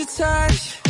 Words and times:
your 0.00 0.06
touch. 0.06 0.89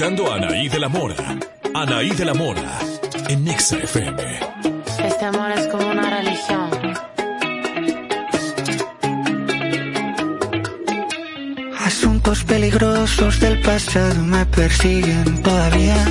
escuchando 0.00 0.32
a 0.32 0.36
Anaí 0.36 0.66
de 0.70 0.80
la 0.80 0.88
Mora. 0.88 1.38
Anaí 1.74 2.08
de 2.08 2.24
la 2.24 2.32
Mora, 2.32 2.78
en 3.28 3.44
Nexa 3.44 3.76
FM. 3.76 4.22
Este 5.04 5.24
amor 5.26 5.50
es 5.50 5.66
como 5.66 5.90
una 5.90 6.08
religión. 6.08 6.70
Asuntos 11.84 12.44
peligrosos 12.44 13.40
del 13.40 13.60
pasado 13.60 14.22
me 14.22 14.46
persiguen 14.46 15.42
todavía. 15.42 16.02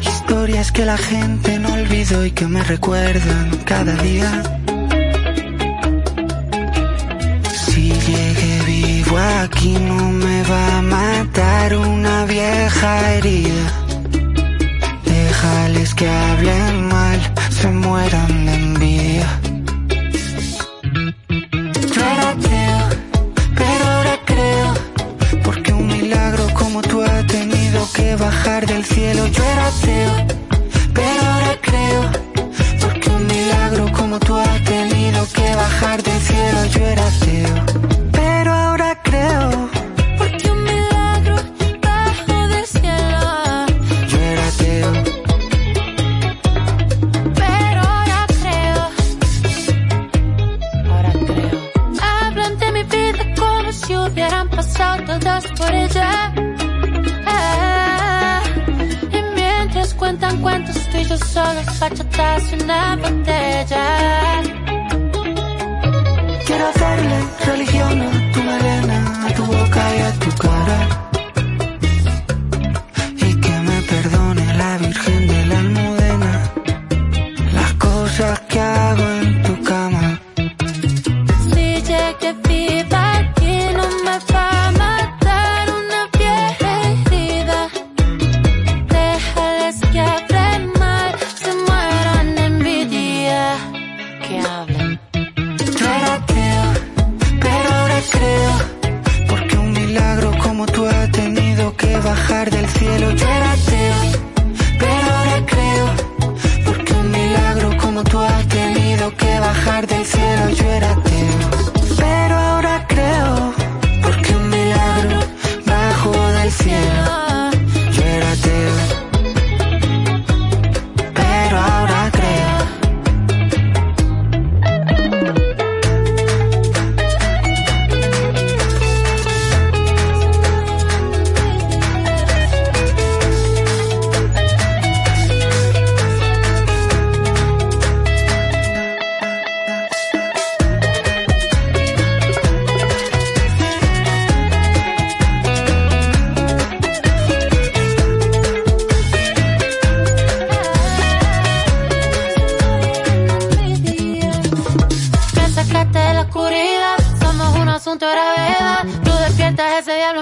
Historias 0.00 0.72
que 0.72 0.86
la 0.86 0.96
gente 0.96 1.58
no 1.58 1.74
olvidó 1.74 2.24
y 2.24 2.30
que 2.30 2.46
me 2.46 2.64
recuerdan 2.64 3.58
cada 3.66 3.94
día. 3.96 4.57
aquí 9.48 9.72
no 9.90 10.10
me 10.24 10.42
va 10.42 10.78
a 10.78 10.82
matar 10.82 11.76
una 11.76 12.24
vieja 12.24 12.90
herida. 13.12 13.66
Déjales 15.04 15.94
que 15.94 16.08
hablen 16.08 16.88
mal, 16.88 17.18
se 17.50 17.68
mueran 17.68 18.46
de 18.46 18.54
envidia. 18.54 19.28
Yo 21.94 22.00
era 22.14 22.24
ateo, 22.34 22.80
pero 23.60 23.84
ahora 23.94 24.16
creo, 24.30 24.68
porque 25.44 25.72
un 25.72 25.86
milagro 25.86 26.44
como 26.54 26.80
tú 26.82 27.02
ha 27.02 27.20
tenido 27.26 27.80
que 27.96 28.16
bajar 28.16 28.66
del 28.66 28.84
cielo. 28.84 29.26
Yo 29.36 29.42
era 29.54 29.66
ateo, 29.72 30.14
pero 30.98 31.20
ahora 31.32 31.52
creo, 31.68 32.02
porque 32.82 33.08
un 33.10 33.26
milagro 33.26 33.84
como 33.92 34.18
tú 34.20 34.34
ha 34.36 34.54
tenido 34.74 35.20
que 35.36 35.48
bajar 35.62 36.02
del 36.02 36.20
cielo. 36.20 36.60
Yo 36.74 36.82
era 36.94 37.06
ateo. 37.06 37.87
solo 61.38 61.62
bachatas 61.80 62.52
y 62.52 62.62
una 62.62 62.96
botella. 62.96 63.86
Quiero 66.46 66.66
hacerle 66.68 67.18
religión 67.46 68.02
a 68.02 68.32
tu 68.32 68.42
melena, 68.42 69.26
a 69.26 69.34
tu 69.34 69.44
boca 69.44 69.82
y 69.96 70.00
a 70.00 70.12
tu 70.18 70.30
cara. 70.42 71.07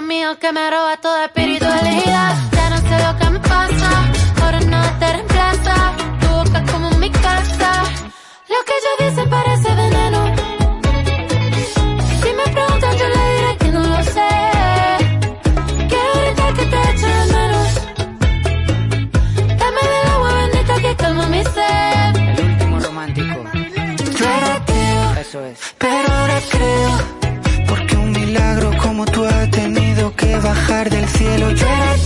mío 0.07 0.39
que 0.39 0.53
me 0.53 0.71
roba 0.71 0.97
toda 0.99 1.25
espiritualidad. 1.25 2.37
Ya 2.53 2.71
no 2.71 2.77
sé 2.79 2.97
lo 3.05 3.19
que 3.19 3.31
me 3.31 3.41
pasa, 3.41 3.91
ahora 4.43 4.61
nada 4.61 4.99
te 5.01 5.13
reemplaza. 5.13 5.75
Tu 6.21 6.29
boca 6.29 6.65
como 6.73 6.91
mi 6.93 7.11
casa. 7.11 7.83
Lo 8.49 8.59
que 8.65 8.73
ellos 8.79 9.11
dicen 9.11 9.29
parece 9.29 9.75
veneno. 9.75 10.06
me 31.37 31.43
lo 31.43 32.06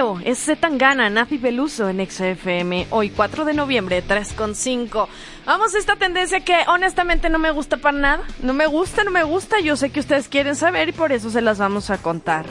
Ateo, 0.00 0.18
es 0.24 0.38
Zetangana, 0.38 1.10
Nazi 1.10 1.36
Peluso 1.36 1.90
en 1.90 2.04
XFM, 2.08 2.86
hoy 2.88 3.10
4 3.10 3.44
de 3.44 3.52
noviembre, 3.52 4.02
3.5. 4.02 5.08
Vamos 5.44 5.74
a 5.74 5.78
esta 5.78 5.96
tendencia 5.96 6.40
que 6.40 6.56
honestamente 6.68 7.28
no 7.28 7.38
me 7.38 7.50
gusta 7.50 7.76
para 7.76 7.98
nada, 7.98 8.22
no 8.42 8.54
me 8.54 8.66
gusta, 8.66 9.04
no 9.04 9.10
me 9.10 9.24
gusta, 9.24 9.60
yo 9.60 9.76
sé 9.76 9.90
que 9.90 10.00
ustedes 10.00 10.28
quieren 10.28 10.56
saber 10.56 10.88
y 10.88 10.92
por 10.92 11.12
eso 11.12 11.28
se 11.28 11.42
las 11.42 11.58
vamos 11.58 11.90
a 11.90 11.98
contar. 11.98 12.46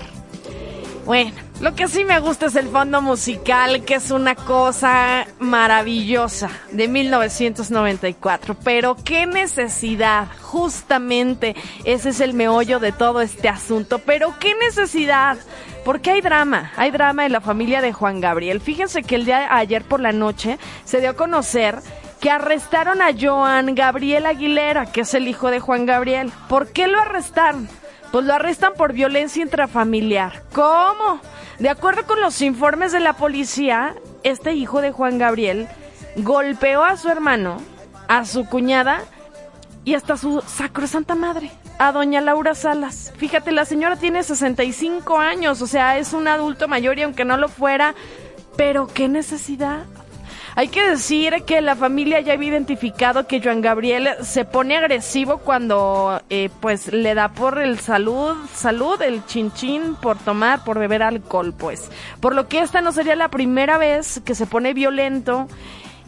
Bueno, 1.06 1.32
lo 1.60 1.74
que 1.74 1.88
sí 1.88 2.06
me 2.06 2.20
gusta 2.20 2.46
es 2.46 2.56
el 2.56 2.68
fondo 2.68 3.02
musical, 3.02 3.84
que 3.84 3.96
es 3.96 4.12
una 4.12 4.36
cosa 4.36 5.26
maravillosa 5.40 6.52
de 6.72 6.88
1994. 6.88 8.56
Pero 8.64 8.96
qué 9.04 9.26
necesidad, 9.26 10.28
justamente 10.40 11.56
ese 11.84 12.10
es 12.10 12.22
el 12.22 12.36
meollo 12.36 12.80
de 12.80 12.92
todo 12.92 13.22
este 13.22 13.50
asunto. 13.50 13.98
Pero 14.00 14.36
qué 14.40 14.54
necesidad, 14.54 15.40
porque 15.86 16.12
hay 16.12 16.22
drama, 16.22 16.72
hay 16.76 16.92
drama 16.92 17.26
en 17.26 17.32
la 17.32 17.42
familia 17.42 17.82
de 17.82 17.94
Juan 17.94 18.22
Gabriel. 18.22 18.62
Fíjense 18.62 19.04
que 19.04 19.16
el 19.16 19.26
día 19.26 19.40
de 19.40 19.48
ayer 19.50 19.84
por 19.84 20.00
la 20.00 20.12
noche 20.12 20.58
se 20.86 21.00
dio 21.00 21.12
a 21.12 21.16
conocer 21.16 21.80
que 22.20 22.30
arrestaron 22.30 23.02
a 23.02 23.12
Joan 23.20 23.76
Gabriel 23.76 24.26
Aguilera, 24.26 24.88
que 24.88 25.02
es 25.02 25.14
el 25.14 25.28
hijo 25.28 25.52
de 25.52 25.60
Juan 25.60 25.86
Gabriel. 25.86 26.32
¿Por 26.48 26.72
qué 26.72 26.88
lo 26.88 27.00
arrestaron? 27.00 27.70
Pues 28.12 28.26
lo 28.26 28.34
arrestan 28.34 28.74
por 28.74 28.94
violencia 28.94 29.42
intrafamiliar. 29.42 30.44
¿Cómo? 30.54 31.22
De 31.60 31.70
acuerdo 31.70 32.06
con 32.06 32.20
los 32.20 32.42
informes 32.42 32.92
de 32.92 33.00
la 33.00 33.14
policía, 33.14 33.96
este 34.24 34.54
hijo 34.54 34.82
de 34.82 34.92
Juan 34.92 35.18
Gabriel 35.18 35.68
golpeó 36.18 36.84
a 36.84 36.98
su 36.98 37.10
hermano, 37.10 37.62
a 38.08 38.26
su 38.26 38.46
cuñada 38.46 39.02
y 39.86 39.94
hasta 39.94 40.18
su 40.18 40.42
sacrosanta 40.42 41.16
madre, 41.16 41.52
a 41.80 41.94
doña 41.94 42.22
Laura 42.22 42.54
Salas. 42.54 43.14
Fíjate, 43.18 43.52
la 43.52 43.66
señora 43.66 43.96
tiene 43.96 44.22
65 44.22 45.18
años, 45.18 45.62
o 45.62 45.68
sea, 45.68 45.98
es 45.98 46.14
un 46.14 46.28
adulto 46.28 46.68
mayor 46.68 47.00
y 47.00 47.04
aunque 47.04 47.26
no 47.26 47.38
lo 47.38 47.48
fuera, 47.48 47.96
pero 48.56 48.88
qué 48.88 49.08
necesidad. 49.08 49.86
Hay 50.56 50.68
que 50.68 50.84
decir 50.84 51.44
que 51.46 51.62
la 51.62 51.78
familia 51.78 52.20
ya 52.20 52.34
había 52.34 52.50
identificado 52.50 53.28
que 53.28 53.42
Joan 53.42 53.62
Gabriel 53.62 54.10
se 54.24 54.44
pone 54.44 54.76
agresivo 54.76 55.38
cuando 55.38 56.22
eh, 56.30 56.50
pues 56.60 56.92
le 56.92 57.14
da 57.14 57.30
por 57.30 57.60
el 57.60 57.80
salud, 57.80 58.36
salud, 58.54 59.02
el 59.02 59.26
chinchín 59.26 59.96
por 59.96 60.18
tomar, 60.18 60.66
por 60.66 60.78
beber 60.78 61.02
alcohol, 61.02 61.54
pues. 61.58 61.90
Por 62.20 62.36
lo 62.36 62.50
que 62.50 62.60
esta 62.60 62.82
no 62.82 62.92
sería 62.92 63.16
la 63.16 63.30
primera 63.30 63.78
vez 63.78 64.22
que 64.26 64.36
se 64.36 64.48
pone 64.48 64.74
violento 64.74 65.48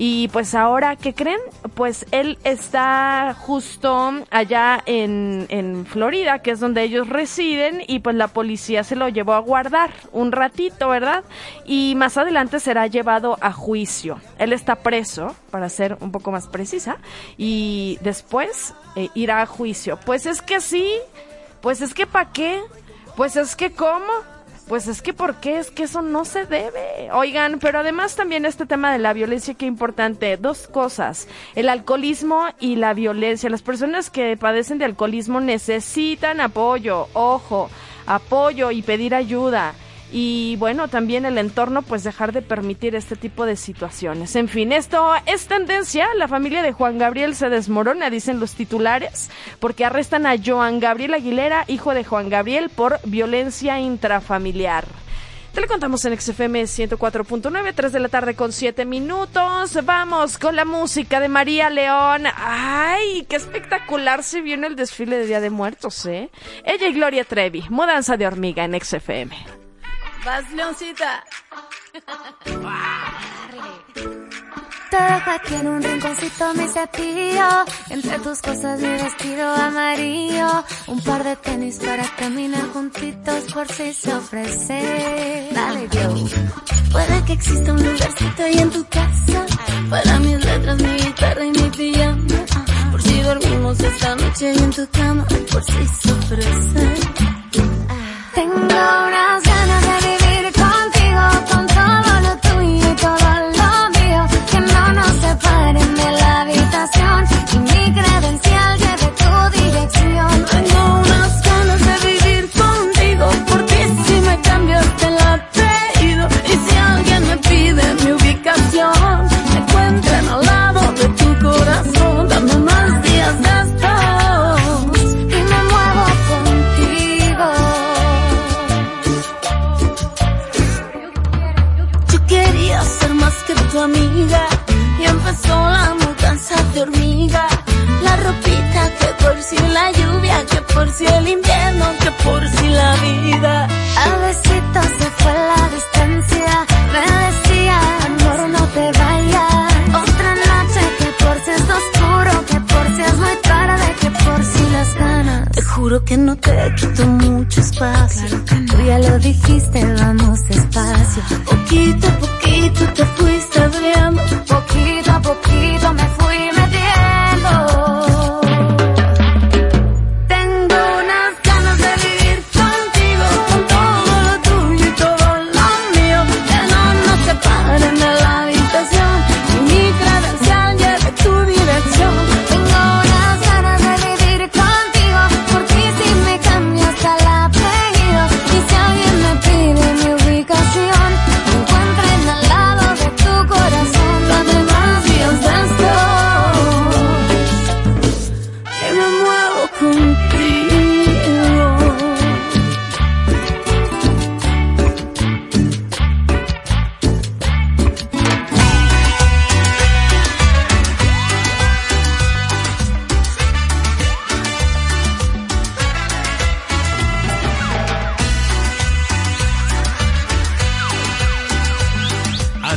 y 0.04 0.30
pues 0.30 0.56
ahora, 0.56 0.96
¿qué 0.96 1.14
creen? 1.14 1.40
Pues 1.76 2.08
él 2.10 2.40
está 2.44 3.36
justo 3.38 4.12
allá 4.32 4.82
en, 4.88 5.46
en 5.50 5.86
Florida, 5.86 6.40
que 6.40 6.50
es 6.50 6.60
donde 6.60 6.82
ellos 6.82 7.08
residen, 7.08 7.84
y 7.86 8.00
pues 8.00 8.16
la 8.16 8.28
policía 8.28 8.84
se 8.84 8.96
lo 8.96 9.10
llevó 9.10 9.34
a 9.34 9.40
guardar 9.40 9.92
un 10.12 10.32
ratito, 10.32 10.90
¿verdad? 10.90 11.24
Y 11.68 11.94
más 11.98 12.18
adelante 12.18 12.60
será 12.60 12.88
llevado 12.88 13.38
a 13.42 13.52
juicio. 13.52 14.20
Él 14.40 14.54
está 14.54 14.78
preso, 14.78 15.36
para 15.52 15.70
ser 15.70 16.00
un 16.02 16.12
poco 16.12 16.32
más 16.32 16.48
precisa, 16.48 16.98
y 17.38 18.00
después 18.02 18.74
eh, 18.96 19.10
irá 19.14 19.44
a 19.44 19.46
juicio. 19.46 20.00
Pues 20.04 20.26
es 20.26 20.42
que 20.42 20.62
sí, 20.62 20.96
pues 21.62 21.80
es 21.80 21.94
que 21.94 22.08
¿para 22.08 22.32
qué? 22.32 22.60
Pues 23.16 23.36
es 23.36 23.56
que 23.56 23.72
¿cómo? 23.72 24.31
Pues 24.72 24.88
es 24.88 25.02
que, 25.02 25.12
¿por 25.12 25.36
qué? 25.42 25.60
Es 25.60 25.70
que 25.70 25.84
eso 25.84 26.02
no 26.02 26.24
se 26.24 26.46
debe. 26.46 27.12
Oigan, 27.12 27.60
pero 27.60 27.80
además 27.80 28.16
también 28.16 28.46
este 28.46 28.66
tema 28.66 28.90
de 28.94 29.00
la 29.00 29.12
violencia, 29.12 29.54
qué 29.54 29.66
importante. 29.66 30.38
Dos 30.38 30.70
cosas. 30.70 31.28
El 31.56 31.68
alcoholismo 31.68 32.46
y 32.58 32.78
la 32.78 32.94
violencia. 32.94 33.50
Las 33.50 33.64
personas 33.64 34.10
que 34.10 34.38
padecen 34.38 34.78
de 34.78 34.86
alcoholismo 34.86 35.42
necesitan 35.42 36.40
apoyo. 36.40 37.10
Ojo, 37.12 37.70
apoyo 38.06 38.72
y 38.72 38.82
pedir 38.82 39.14
ayuda 39.14 39.74
y 40.12 40.56
bueno, 40.58 40.88
también 40.88 41.26
el 41.26 41.38
entorno 41.38 41.82
pues 41.82 42.04
dejar 42.04 42.34
de 42.34 42.42
permitir 42.42 42.96
este 42.96 43.16
tipo 43.16 43.46
de 43.46 43.56
situaciones. 43.56 44.36
En 44.36 44.48
fin, 44.48 44.72
esto 44.72 45.14
es 45.26 45.48
tendencia, 45.48 46.08
la 46.16 46.28
familia 46.28 46.62
de 46.62 46.74
Juan 46.74 46.98
Gabriel 46.98 47.36
se 47.36 47.50
desmorona, 47.50 48.10
dicen 48.10 48.40
los 48.40 48.56
titulares, 48.56 49.30
porque 49.60 49.86
arrestan 49.86 50.26
a 50.26 50.36
Joan 50.44 50.80
Gabriel 50.80 51.14
Aguilera, 51.14 51.64
hijo 51.68 51.94
de 51.94 52.04
Juan 52.04 52.30
Gabriel, 52.30 52.70
por 52.70 53.00
violencia 53.06 53.80
intrafamiliar. 53.80 54.86
Te 55.54 55.60
lo 55.60 55.68
contamos 55.68 56.06
en 56.06 56.18
XFM 56.18 56.64
104.9, 56.64 57.74
3 57.76 57.92
de 57.92 58.00
la 58.00 58.08
tarde 58.08 58.36
con 58.36 58.54
7 58.54 58.86
minutos. 58.86 59.78
Vamos 59.84 60.38
con 60.38 60.56
la 60.56 60.64
música 60.64 61.20
de 61.20 61.28
María 61.28 61.70
León. 61.70 62.24
¡Ay, 62.38 63.26
qué 63.28 63.36
espectacular 63.36 64.24
se 64.24 64.40
vio 64.40 64.54
en 64.54 64.64
el 64.64 64.78
desfile 64.78 65.18
de 65.18 65.26
Día 65.26 65.42
de 65.42 65.50
Muertos, 65.50 66.06
eh! 66.06 66.30
Ella 66.64 66.88
y 66.88 66.94
Gloria 66.94 67.26
Trevi, 67.26 67.66
mudanza 67.70 68.16
de 68.16 68.28
hormiga 68.28 68.64
en 68.64 68.80
XFM. 68.80 69.61
Vas, 70.26 70.52
Leoncita. 70.54 71.24
Te 74.92 74.98
dejo 74.98 75.32
aquí 75.32 75.54
en 75.56 75.68
un 75.68 75.82
rinconcito 75.82 76.54
mi 76.54 76.68
cepillo, 76.68 77.66
entre 77.90 78.20
tus 78.20 78.42
cosas 78.42 78.80
mi 78.80 78.90
vestido 78.90 79.56
amarillo, 79.56 80.64
un 80.88 81.02
par 81.02 81.24
de 81.24 81.36
tenis 81.38 81.80
para 81.80 82.04
caminar 82.18 82.68
juntitos 82.74 83.54
por 83.54 83.68
si 83.68 83.94
se 83.94 84.14
ofrece. 84.14 85.50
Dale, 85.54 85.88
yo. 85.90 86.14
Puede 86.92 87.24
que 87.26 87.34
exista 87.34 87.72
un 87.72 87.84
lugarcito 87.84 88.44
ahí 88.44 88.58
en 88.60 88.70
tu 88.70 88.86
casa, 88.90 89.46
para 89.90 90.20
mis 90.20 90.46
letras, 90.46 90.82
mi 90.82 90.94
guitarra 90.98 91.46
y 91.46 91.52
mi 91.52 91.70
pijama, 91.70 92.46
por 92.92 93.02
si 93.02 93.22
dormimos 93.22 93.80
esta 93.80 94.16
noche 94.16 94.50
ahí 94.50 94.58
en 94.58 94.72
tu 94.72 94.88
cama, 94.90 95.26
por 95.52 95.64
si 95.64 95.88
se 95.88 96.12
ofrece. 96.12 96.96
Tengo 98.36 98.56
unas 98.56 99.44
ganas 99.44 99.81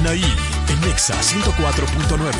Anaí 0.04 0.22
en 0.68 0.80
Nexa 0.82 1.14
104.9. 1.14 2.30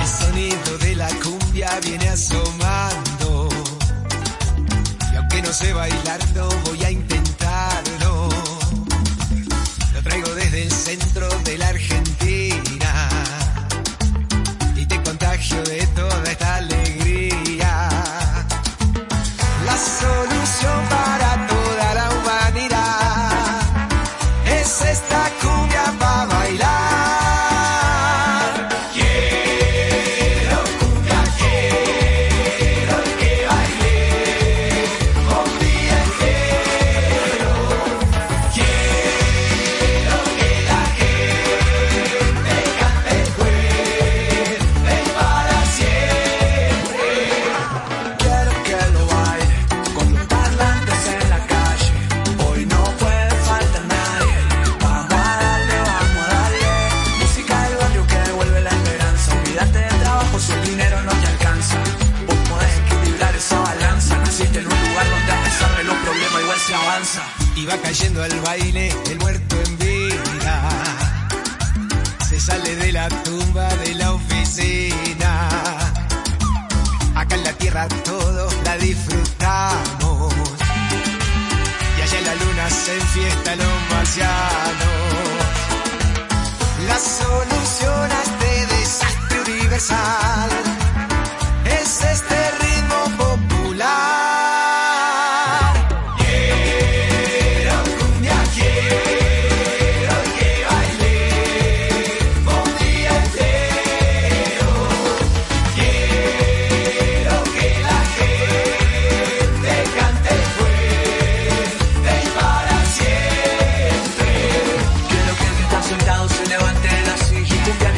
El 0.00 0.06
sonido 0.08 0.78
de 0.78 0.96
la 0.96 1.08
cumbia 1.22 1.78
viene 1.84 2.08
asomando. 2.08 3.48
Y 5.12 5.16
aunque 5.16 5.42
no 5.42 5.52
sé 5.52 5.72
bailar, 5.74 6.18
no 6.34 6.48
voy 6.64 6.81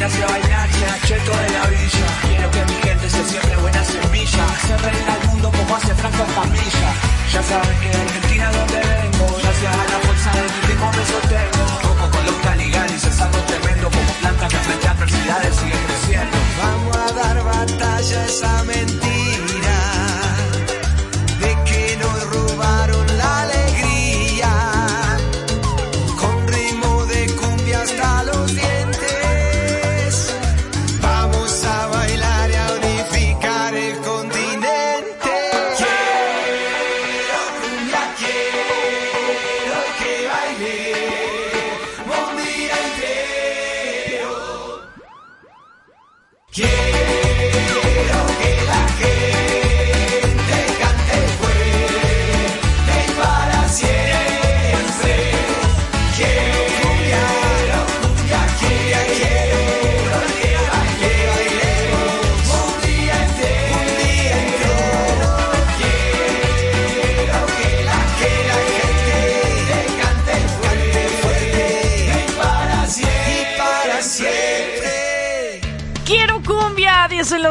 y 0.05 0.07
te 0.07 0.23
hace 0.23 0.25
bailar, 0.25 0.69
cheto 1.05 1.31
de 1.31 1.49
la 1.49 1.65
villa. 1.67 2.07
Quiero 2.21 2.51
que 2.51 2.65
mi 2.65 2.81
gente 2.81 3.09
se 3.09 3.25
siembre 3.25 3.55
buena 3.57 3.83
semilla, 3.83 4.45
hace 4.45 4.77
reír 4.77 5.09
al 5.09 5.27
mundo 5.29 5.51
como 5.51 5.75
hace 5.75 5.95
Franco 5.95 6.23
Escamilla. 6.23 6.89
Ya 7.33 7.43
saben 7.43 7.79
que 7.79 7.89
de 7.89 8.01
Argentina 8.01 8.51
donde 8.51 8.79
vengo, 8.79 9.37
gracias 9.41 9.73
a 9.73 9.83
la 9.91 9.99
fuerza 10.05 10.31
de 10.31 10.41
mi 10.43 10.67
ritmo 10.67 10.91
me 10.91 11.05
sostengo. 11.05 11.54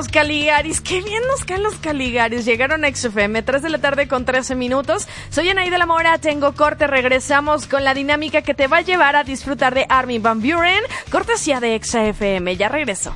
Los 0.04 0.12
Caligaris. 0.12 0.80
Qué 0.80 1.00
bien 1.00 1.22
nos 1.28 1.44
caen 1.44 1.62
los 1.62 1.76
Caligaris. 1.76 2.44
Llegaron 2.44 2.84
a 2.84 2.94
XFM, 2.94 3.42
3 3.42 3.62
de 3.62 3.70
la 3.70 3.78
tarde 3.78 4.06
con 4.06 4.24
13 4.24 4.54
minutos. 4.54 5.08
Soy 5.30 5.48
Anaí 5.48 5.70
de 5.70 5.78
la 5.78 5.86
Mora, 5.86 6.18
tengo 6.18 6.52
corte. 6.54 6.86
Regresamos 6.86 7.66
con 7.66 7.84
la 7.84 7.94
dinámica 7.94 8.42
que 8.42 8.54
te 8.54 8.66
va 8.66 8.78
a 8.78 8.80
llevar 8.82 9.16
a 9.16 9.24
disfrutar 9.24 9.74
de 9.74 9.86
Armin 9.88 10.22
Van 10.22 10.40
Buren. 10.40 10.82
Cortesía 11.10 11.60
de 11.60 11.80
XFM. 11.82 12.56
Ya 12.56 12.68
regreso. 12.68 13.14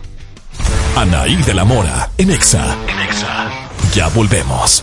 Anaí 0.97 1.37
de 1.37 1.55
la 1.55 1.65
Mora, 1.65 2.11
en 2.17 2.31
Exa. 2.31 2.77
En 2.89 2.99
Exa. 3.01 3.51
Ya 3.95 4.09
volvemos. 4.09 4.83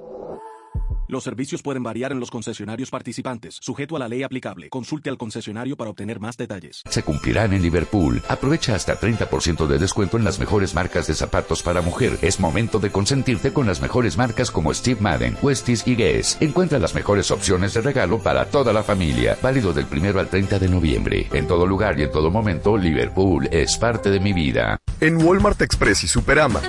Los 1.11 1.25
servicios 1.25 1.61
pueden 1.61 1.83
variar 1.83 2.13
en 2.13 2.21
los 2.21 2.31
concesionarios 2.31 2.89
participantes, 2.89 3.57
sujeto 3.59 3.97
a 3.97 3.99
la 3.99 4.07
ley 4.07 4.23
aplicable. 4.23 4.69
Consulte 4.69 5.09
al 5.09 5.17
concesionario 5.17 5.75
para 5.75 5.89
obtener 5.89 6.21
más 6.21 6.37
detalles. 6.37 6.83
Se 6.89 7.03
cumplirán 7.03 7.51
en 7.51 7.61
Liverpool. 7.61 8.21
Aprovecha 8.29 8.75
hasta 8.75 8.97
30% 8.97 9.67
de 9.67 9.77
descuento 9.77 10.15
en 10.15 10.23
las 10.23 10.39
mejores 10.39 10.73
marcas 10.73 11.07
de 11.07 11.13
zapatos 11.13 11.63
para 11.63 11.81
mujer. 11.81 12.17
Es 12.21 12.39
momento 12.39 12.79
de 12.79 12.93
consentirte 12.93 13.51
con 13.51 13.67
las 13.67 13.81
mejores 13.81 14.17
marcas 14.17 14.51
como 14.51 14.73
Steve 14.73 15.01
Madden, 15.01 15.35
Westies 15.41 15.85
y 15.85 15.97
Guess. 15.97 16.37
Encuentra 16.39 16.79
las 16.79 16.95
mejores 16.95 17.29
opciones 17.29 17.73
de 17.73 17.81
regalo 17.81 18.19
para 18.19 18.45
toda 18.45 18.71
la 18.71 18.81
familia. 18.81 19.37
Válido 19.41 19.73
del 19.73 19.87
primero 19.87 20.21
al 20.21 20.29
30 20.29 20.59
de 20.59 20.69
noviembre. 20.69 21.27
En 21.33 21.45
todo 21.45 21.67
lugar 21.67 21.99
y 21.99 22.03
en 22.03 22.11
todo 22.13 22.31
momento, 22.31 22.77
Liverpool 22.77 23.49
es 23.51 23.77
parte 23.77 24.11
de 24.11 24.21
mi 24.21 24.31
vida. 24.31 24.77
En 25.01 25.21
Walmart 25.21 25.61
Express 25.61 26.05
y 26.05 26.07
Superama. 26.07 26.61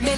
Me 0.00 0.14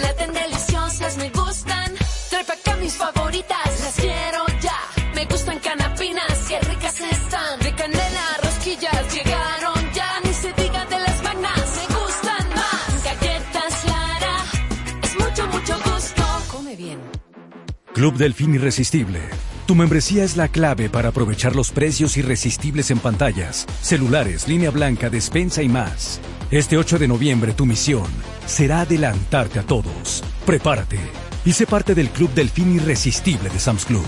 Club 18.02 18.16
Delfín 18.16 18.52
Irresistible. 18.52 19.20
Tu 19.64 19.76
membresía 19.76 20.24
es 20.24 20.36
la 20.36 20.48
clave 20.48 20.90
para 20.90 21.10
aprovechar 21.10 21.54
los 21.54 21.70
precios 21.70 22.16
irresistibles 22.16 22.90
en 22.90 22.98
pantallas, 22.98 23.64
celulares, 23.80 24.48
línea 24.48 24.72
blanca, 24.72 25.08
despensa 25.08 25.62
y 25.62 25.68
más. 25.68 26.20
Este 26.50 26.76
8 26.76 26.98
de 26.98 27.06
noviembre 27.06 27.52
tu 27.52 27.64
misión 27.64 28.08
será 28.44 28.80
adelantarte 28.80 29.60
a 29.60 29.62
todos. 29.62 30.24
Prepárate 30.44 30.98
y 31.44 31.52
sé 31.52 31.64
parte 31.64 31.94
del 31.94 32.08
Club 32.08 32.34
del 32.34 32.50
Fin 32.50 32.74
Irresistible 32.74 33.48
de 33.50 33.60
Sam's 33.60 33.84
Club. 33.84 34.04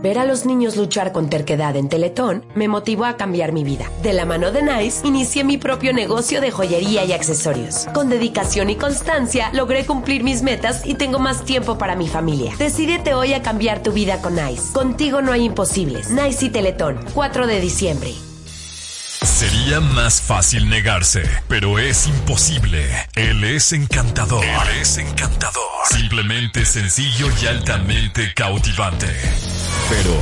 Ver 0.00 0.18
a 0.18 0.24
los 0.24 0.46
niños 0.46 0.76
luchar 0.76 1.10
con 1.10 1.28
terquedad 1.28 1.74
en 1.74 1.88
Teletón 1.88 2.44
me 2.54 2.68
motivó 2.68 3.04
a 3.04 3.16
cambiar 3.16 3.52
mi 3.52 3.64
vida. 3.64 3.90
De 4.02 4.12
la 4.12 4.24
mano 4.24 4.52
de 4.52 4.62
Nice, 4.62 5.04
inicié 5.04 5.42
mi 5.42 5.58
propio 5.58 5.92
negocio 5.92 6.40
de 6.40 6.52
joyería 6.52 7.04
y 7.04 7.12
accesorios. 7.12 7.86
Con 7.92 8.08
dedicación 8.08 8.70
y 8.70 8.76
constancia, 8.76 9.50
logré 9.52 9.86
cumplir 9.86 10.22
mis 10.22 10.42
metas 10.42 10.86
y 10.86 10.94
tengo 10.94 11.18
más 11.18 11.44
tiempo 11.44 11.78
para 11.78 11.96
mi 11.96 12.06
familia. 12.06 12.54
Decídete 12.58 13.14
hoy 13.14 13.32
a 13.32 13.42
cambiar 13.42 13.82
tu 13.82 13.92
vida 13.92 14.22
con 14.22 14.36
Nice. 14.36 14.72
Contigo 14.72 15.20
no 15.20 15.32
hay 15.32 15.44
imposibles. 15.44 16.10
Nice 16.10 16.46
y 16.46 16.50
Teletón, 16.50 17.00
4 17.14 17.48
de 17.48 17.60
diciembre. 17.60 18.14
Sería 19.22 19.80
más 19.80 20.20
fácil 20.20 20.68
negarse, 20.68 21.22
pero 21.48 21.80
es 21.80 22.06
imposible. 22.06 22.86
Él 23.16 23.42
es 23.42 23.72
encantador. 23.72 24.44
Él 24.44 24.80
es 24.80 24.96
encantador. 24.96 25.62
Simplemente 25.90 26.64
sencillo 26.64 27.26
y 27.42 27.46
altamente 27.46 28.32
cautivante. 28.34 29.08
Pero, 29.90 30.14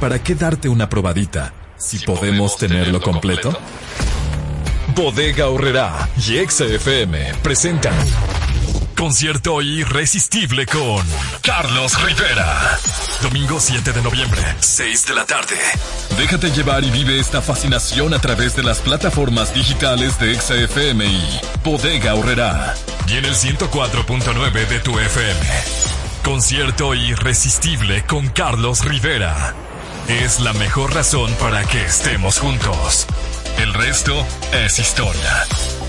¿para 0.00 0.22
qué 0.22 0.34
darte 0.34 0.68
una 0.68 0.88
probadita 0.88 1.52
si, 1.76 1.98
podemos, 2.00 2.56
tenerlo 2.56 3.00
completo? 3.00 3.56
Bodega 4.94 5.48
Horrera 5.48 6.08
y 6.16 6.36
XFM 6.46 7.34
presentan 7.42 7.94
Concierto 8.96 9.60
irresistible 9.60 10.66
con 10.66 11.04
Carlos 11.42 12.00
Rivera. 12.02 12.78
Domingo 13.22 13.58
7 13.60 13.92
de 13.92 14.02
noviembre, 14.02 14.40
6 14.60 15.06
de 15.08 15.14
la 15.14 15.26
tarde. 15.26 15.56
Déjate 16.16 16.50
llevar 16.50 16.84
y 16.84 16.90
vive 16.90 17.18
esta 17.18 17.42
fascinación 17.42 18.14
a 18.14 18.20
través 18.20 18.54
de 18.56 18.62
las 18.62 18.78
plataformas 18.80 19.52
digitales 19.52 20.18
de 20.20 20.34
XFM 20.36 21.04
y 21.06 21.40
Bodega 21.64 22.14
Horrera. 22.14 22.74
Y 23.08 23.18
en 23.18 23.24
el 23.24 23.34
104.9 23.34 24.68
de 24.68 24.80
tu 24.80 24.98
FM. 24.98 25.93
Concierto 26.24 26.94
irresistible 26.94 28.02
con 28.06 28.28
Carlos 28.28 28.82
Rivera. 28.82 29.54
Es 30.08 30.40
la 30.40 30.54
mejor 30.54 30.94
razón 30.94 31.30
para 31.38 31.62
que 31.64 31.84
estemos 31.84 32.38
juntos. 32.38 33.06
El 33.58 33.74
resto 33.74 34.14
es 34.52 34.78
historia. 34.78 35.44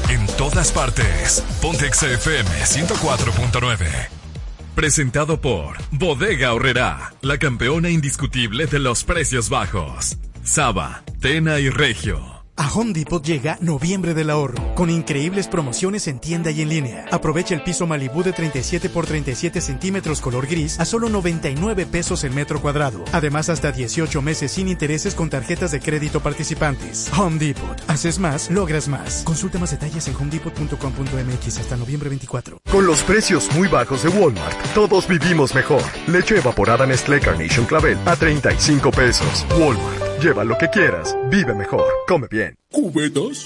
En 0.09 0.27
todas 0.35 0.73
partes. 0.73 1.41
Pontex 1.61 2.03
FM 2.03 2.49
104.9. 2.49 3.87
Presentado 4.75 5.39
por 5.39 5.77
Bodega 5.91 6.53
Horrera, 6.53 7.13
la 7.21 7.37
campeona 7.37 7.89
indiscutible 7.89 8.65
de 8.65 8.79
los 8.79 9.05
precios 9.05 9.49
bajos. 9.49 10.17
Saba, 10.43 11.03
Tena 11.21 11.59
y 11.59 11.69
Regio. 11.69 12.34
A 12.57 12.71
Home 12.71 12.93
Depot 12.93 13.21
llega 13.21 13.57
Noviembre 13.59 14.13
del 14.13 14.29
Ahorro, 14.29 14.73
con 14.75 14.89
increíbles 14.89 15.47
promociones 15.49 16.07
en 16.07 16.19
tienda 16.19 16.51
y 16.51 16.61
en 16.61 16.69
línea. 16.69 17.05
Aprovecha 17.11 17.53
el 17.53 17.63
piso 17.63 17.85
Malibu 17.85 18.23
de 18.23 18.31
37 18.31 18.89
por 18.89 19.05
37 19.05 19.59
centímetros 19.59 20.21
color 20.21 20.47
gris 20.47 20.79
a 20.79 20.85
solo 20.85 21.09
99 21.09 21.85
pesos 21.85 22.23
el 22.23 22.31
metro 22.31 22.61
cuadrado. 22.61 23.03
Además, 23.11 23.49
hasta 23.49 23.73
18 23.73 24.21
meses 24.21 24.51
sin 24.51 24.69
intereses 24.69 25.15
con 25.15 25.29
tarjetas 25.29 25.71
de 25.71 25.81
crédito 25.81 26.21
participantes. 26.21 27.11
Home 27.17 27.39
Depot. 27.39 27.77
Haces 27.87 28.19
más, 28.19 28.49
logras 28.49 28.87
más. 28.87 29.23
Consulta 29.25 29.59
más 29.59 29.71
detalles 29.71 30.07
en 30.07 30.15
homedepot.com.mx 30.15 31.57
hasta 31.57 31.75
noviembre 31.75 32.07
24. 32.07 32.59
Con 32.71 32.85
los 32.85 33.01
precios 33.01 33.53
muy 33.53 33.67
bajos 33.67 34.03
de 34.03 34.09
Walmart, 34.09 34.57
todos 34.73 35.07
vivimos 35.09 35.53
mejor. 35.53 35.83
Leche 36.07 36.37
evaporada 36.37 36.85
Nestlé 36.85 37.19
Carnation 37.19 37.65
Clavel 37.65 37.97
a 38.05 38.15
35 38.15 38.91
pesos. 38.91 39.45
Walmart. 39.59 40.04
Lleva 40.21 40.43
lo 40.43 40.57
que 40.57 40.69
quieras. 40.69 41.15
Vive 41.29 41.53
mejor. 41.53 41.85
Come 42.07 42.27
bien. 42.29 42.55
¿Cubetas? 42.75 43.45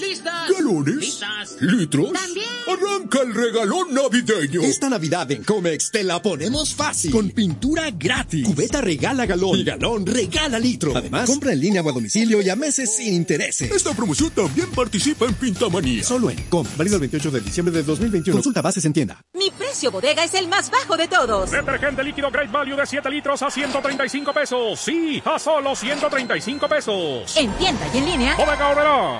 ¿Galones? 0.50 1.20
¿Litros? 1.60 2.12
También. 2.12 2.48
Arranca 2.66 3.22
el 3.22 3.32
regalón 3.32 3.94
navideño. 3.94 4.60
Esta 4.62 4.88
Navidad 4.88 5.30
en 5.30 5.44
Comex 5.44 5.92
te 5.92 6.02
la 6.02 6.20
ponemos 6.20 6.74
fácil. 6.74 7.12
Con 7.12 7.30
pintura 7.30 7.92
gratis. 7.92 8.44
Cubeta 8.44 8.80
regala 8.80 9.26
galón. 9.26 9.60
Y 9.60 9.62
galón 9.62 10.04
regala 10.04 10.58
litro. 10.58 10.96
Además, 10.96 11.30
compra 11.30 11.52
en 11.52 11.60
línea 11.60 11.80
o 11.80 11.88
a 11.88 11.92
domicilio 11.92 12.42
y 12.42 12.48
a 12.48 12.56
meses 12.56 12.96
sin 12.96 13.14
intereses. 13.14 13.70
Esta 13.70 13.94
promoción 13.94 14.32
también 14.32 14.68
participa 14.72 15.26
en 15.26 15.34
Pintamanía. 15.34 16.02
Solo 16.02 16.28
en 16.28 16.42
Com. 16.48 16.66
Válido 16.76 16.96
el 16.96 17.00
28 17.02 17.30
de 17.30 17.40
diciembre 17.40 17.72
de 17.72 17.84
2021. 17.84 18.36
Consulta 18.36 18.62
bases 18.62 18.84
en 18.84 18.92
tienda. 18.92 19.24
Mi 19.34 19.52
precio 19.52 19.92
bodega 19.92 20.24
es 20.24 20.34
el 20.34 20.48
más 20.48 20.72
bajo 20.72 20.96
de 20.96 21.06
todos. 21.06 21.52
Detergente 21.52 22.02
líquido 22.02 22.32
Great 22.32 22.50
Value 22.50 22.74
de 22.74 22.84
7 22.84 23.08
litros 23.08 23.40
a 23.42 23.50
135 23.50 24.32
pesos. 24.32 24.80
Sí, 24.80 25.22
a 25.24 25.38
solo 25.38 25.76
135 25.76 26.68
pesos. 26.68 27.36
En 27.36 27.52
tienda 27.52 27.88
y 27.94 27.98
en 27.98 28.04
línea. 28.06 28.34
Bodega 28.34 28.68
Horrera. 28.70 29.19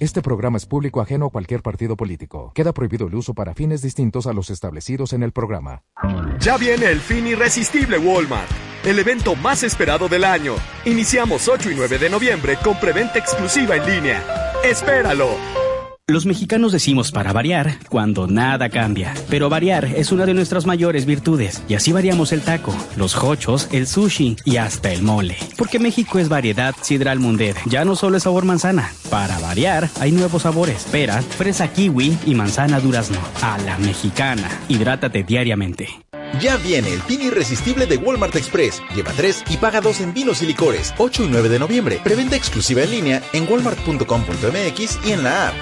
Este 0.00 0.22
programa 0.22 0.58
es 0.58 0.66
público 0.66 1.00
ajeno 1.00 1.26
a 1.26 1.30
cualquier 1.30 1.62
partido 1.62 1.96
político. 1.96 2.52
Queda 2.54 2.72
prohibido 2.72 3.06
el 3.06 3.14
uso 3.14 3.32
para 3.32 3.54
fines 3.54 3.80
distintos 3.80 4.26
a 4.26 4.32
los 4.32 4.50
establecidos 4.50 5.12
en 5.12 5.22
el 5.22 5.32
programa. 5.32 5.82
Ya 6.40 6.56
viene 6.56 6.86
el 6.86 7.00
fin 7.00 7.26
irresistible 7.26 7.98
Walmart, 7.98 8.50
el 8.84 8.98
evento 8.98 9.36
más 9.36 9.62
esperado 9.62 10.08
del 10.08 10.24
año. 10.24 10.56
Iniciamos 10.84 11.48
8 11.48 11.70
y 11.70 11.74
9 11.76 11.98
de 11.98 12.10
noviembre 12.10 12.58
con 12.62 12.78
preventa 12.80 13.18
exclusiva 13.18 13.76
en 13.76 13.86
línea. 13.86 14.52
¡Espéralo! 14.64 15.63
Los 16.06 16.26
mexicanos 16.26 16.70
decimos 16.70 17.12
para 17.12 17.32
variar 17.32 17.78
cuando 17.88 18.26
nada 18.26 18.68
cambia, 18.68 19.14
pero 19.30 19.48
variar 19.48 19.86
es 19.86 20.12
una 20.12 20.26
de 20.26 20.34
nuestras 20.34 20.66
mayores 20.66 21.06
virtudes 21.06 21.62
y 21.66 21.76
así 21.76 21.92
variamos 21.92 22.30
el 22.32 22.42
taco, 22.42 22.74
los 22.96 23.16
hochos, 23.16 23.70
el 23.72 23.86
sushi 23.86 24.36
y 24.44 24.58
hasta 24.58 24.92
el 24.92 25.02
mole. 25.02 25.38
Porque 25.56 25.78
México 25.78 26.18
es 26.18 26.28
variedad 26.28 26.74
sidral 26.82 27.20
mundet, 27.20 27.56
ya 27.64 27.86
no 27.86 27.96
solo 27.96 28.18
es 28.18 28.24
sabor 28.24 28.44
manzana. 28.44 28.92
Para 29.08 29.38
variar 29.38 29.88
hay 29.98 30.12
nuevos 30.12 30.42
sabores, 30.42 30.84
pera, 30.92 31.22
fresa 31.22 31.72
kiwi 31.72 32.18
y 32.26 32.34
manzana 32.34 32.80
durazno. 32.80 33.18
A 33.40 33.56
la 33.56 33.78
mexicana, 33.78 34.50
hidrátate 34.68 35.22
diariamente. 35.22 35.88
Ya 36.38 36.58
viene 36.58 36.92
el 36.92 37.00
pin 37.00 37.22
irresistible 37.22 37.86
de 37.86 37.96
Walmart 37.96 38.36
Express. 38.36 38.82
Lleva 38.94 39.12
tres 39.12 39.42
y 39.48 39.56
paga 39.56 39.80
dos 39.80 40.02
en 40.02 40.12
vinos 40.12 40.42
y 40.42 40.46
licores. 40.46 40.92
8 40.98 41.24
y 41.24 41.28
9 41.28 41.48
de 41.48 41.58
noviembre. 41.58 42.00
Preventa 42.04 42.36
exclusiva 42.36 42.82
en 42.82 42.90
línea 42.90 43.22
en 43.32 43.50
walmart.com.mx 43.50 44.98
y 45.06 45.12
en 45.12 45.22
la 45.22 45.48
app. 45.48 45.54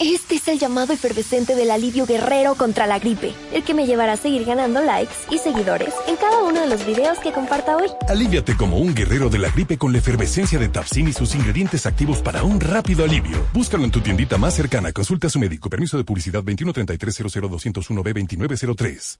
Este 0.00 0.36
es 0.36 0.46
el 0.46 0.60
llamado 0.60 0.92
efervescente 0.92 1.56
del 1.56 1.72
alivio 1.72 2.06
guerrero 2.06 2.54
contra 2.54 2.86
la 2.86 3.00
gripe, 3.00 3.34
el 3.52 3.64
que 3.64 3.74
me 3.74 3.84
llevará 3.84 4.12
a 4.12 4.16
seguir 4.16 4.44
ganando 4.44 4.80
likes 4.80 5.12
y 5.28 5.38
seguidores 5.38 5.92
en 6.06 6.14
cada 6.14 6.40
uno 6.44 6.60
de 6.60 6.68
los 6.68 6.86
videos 6.86 7.18
que 7.18 7.32
comparta 7.32 7.76
hoy. 7.76 7.88
Aliviate 8.08 8.56
como 8.56 8.78
un 8.78 8.94
guerrero 8.94 9.28
de 9.28 9.40
la 9.40 9.48
gripe 9.50 9.76
con 9.76 9.90
la 9.90 9.98
efervescencia 9.98 10.56
de 10.60 10.68
Tapsin 10.68 11.08
y 11.08 11.12
sus 11.12 11.34
ingredientes 11.34 11.84
activos 11.84 12.18
para 12.18 12.44
un 12.44 12.60
rápido 12.60 13.02
alivio. 13.04 13.44
Búscalo 13.52 13.82
en 13.82 13.90
tu 13.90 14.00
tiendita 14.00 14.38
más 14.38 14.54
cercana. 14.54 14.92
Consulta 14.92 15.26
a 15.26 15.30
su 15.30 15.40
médico. 15.40 15.68
Permiso 15.68 15.96
de 15.96 16.04
publicidad 16.04 16.44
2133-00201B2903. 16.44 19.18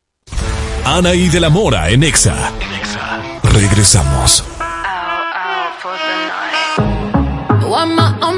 Anaí 0.85 1.29
de 1.29 1.41
la 1.41 1.49
Mora 1.51 1.91
en 1.91 2.05
Exa. 2.05 2.53
Regresamos. 3.43 4.45
I'm 7.71 7.95
my- 7.95 8.15
on 8.23 8.38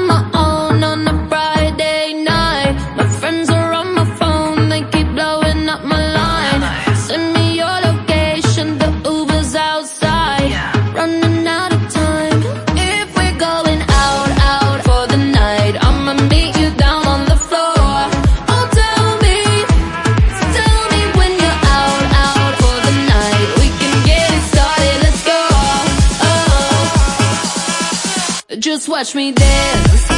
Just 28.61 28.87
watch 28.87 29.15
me 29.15 29.31
dance. 29.31 30.10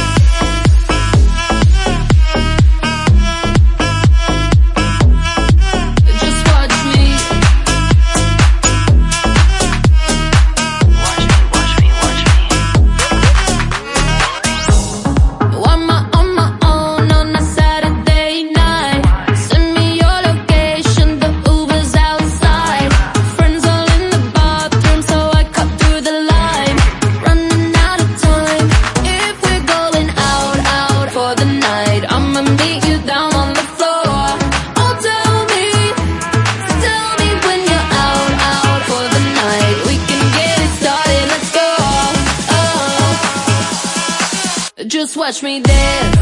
watch 45.16 45.42
me 45.42 45.60
dance. 45.60 46.13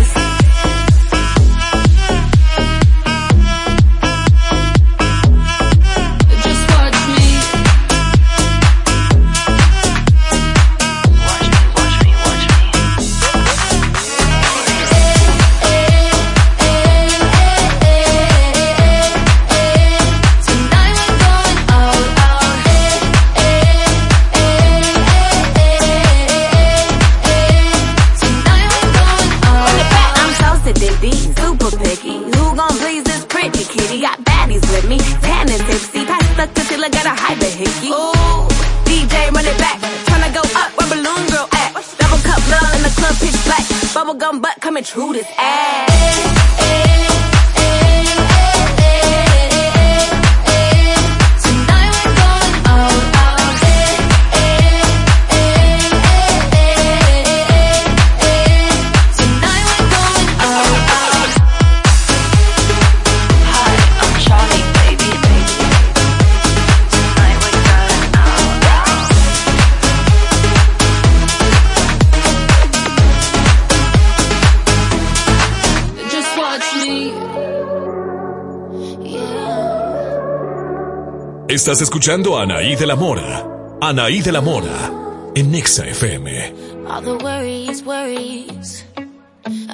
Estás 81.63 81.81
escuchando 81.81 82.37
a 82.37 82.43
Anaí 82.43 82.75
de 82.75 82.89
la 82.89 82.97
Mora. 82.97 83.47
Anaí 83.81 84.21
de 84.21 84.33
la 84.33 84.41
Mora. 84.41 84.91
En 85.37 85.53
Nexa 85.53 85.87
FM. 85.87 86.53
All 86.89 87.05
the 87.05 87.15
worries, 87.23 87.85
worries. 87.85 88.85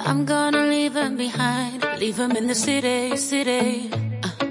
I'm 0.05 0.23
gonna 0.23 0.67
leave 0.67 0.93
them 0.93 1.17
behind. 1.17 1.83
Leave 1.97 2.15
them 2.15 2.37
in 2.37 2.45
the 2.45 2.53
city, 2.53 3.17
city. 3.17 3.89
Uh, 4.21 4.45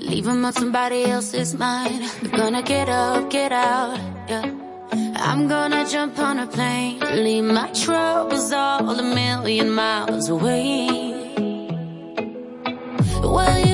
leave 0.00 0.26
them 0.26 0.44
on 0.44 0.52
somebody 0.52 1.06
else's 1.06 1.54
mind. 1.54 2.04
I'm 2.22 2.30
gonna 2.30 2.62
get 2.62 2.90
up, 2.90 3.30
get 3.30 3.52
out. 3.52 3.98
Yeah. 4.28 4.44
I'm 5.16 5.48
gonna 5.48 5.86
jump 5.88 6.18
on 6.18 6.38
a 6.40 6.46
plane. 6.46 7.00
Leave 7.00 7.44
my 7.44 7.70
troubles 7.72 8.52
all 8.52 8.90
a 8.90 9.02
million 9.02 9.70
miles 9.70 10.28
away. 10.28 10.88
Well, 13.22 13.65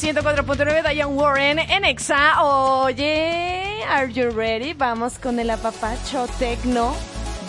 104.9 0.00 0.82
Diane 0.82 1.12
Warren 1.12 1.58
en 1.58 1.84
Exa. 1.84 2.42
Oye, 2.42 3.84
are 3.86 4.10
you 4.10 4.30
ready? 4.30 4.72
Vamos 4.72 5.18
con 5.18 5.38
el 5.38 5.50
apapacho 5.50 6.26
tecno, 6.38 6.94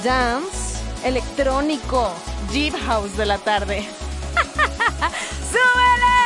dance, 0.04 0.84
electrónico, 1.06 2.12
Jeep 2.52 2.76
House 2.86 3.16
de 3.16 3.26
la 3.26 3.38
tarde. 3.38 3.86
¡Súbele! 5.50 6.18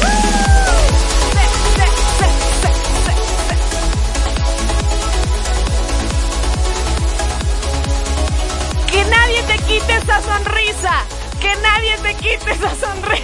¡Uh! 0.00 0.06
Que 8.90 9.04
nadie 9.04 9.42
te 9.42 9.58
quite 9.64 9.96
esa 9.96 10.22
sonrisa 10.22 11.04
que 11.42 11.56
nadie 11.56 11.98
te 11.98 12.14
quite 12.14 12.52
esa 12.52 12.70
sonrisa. 12.76 13.21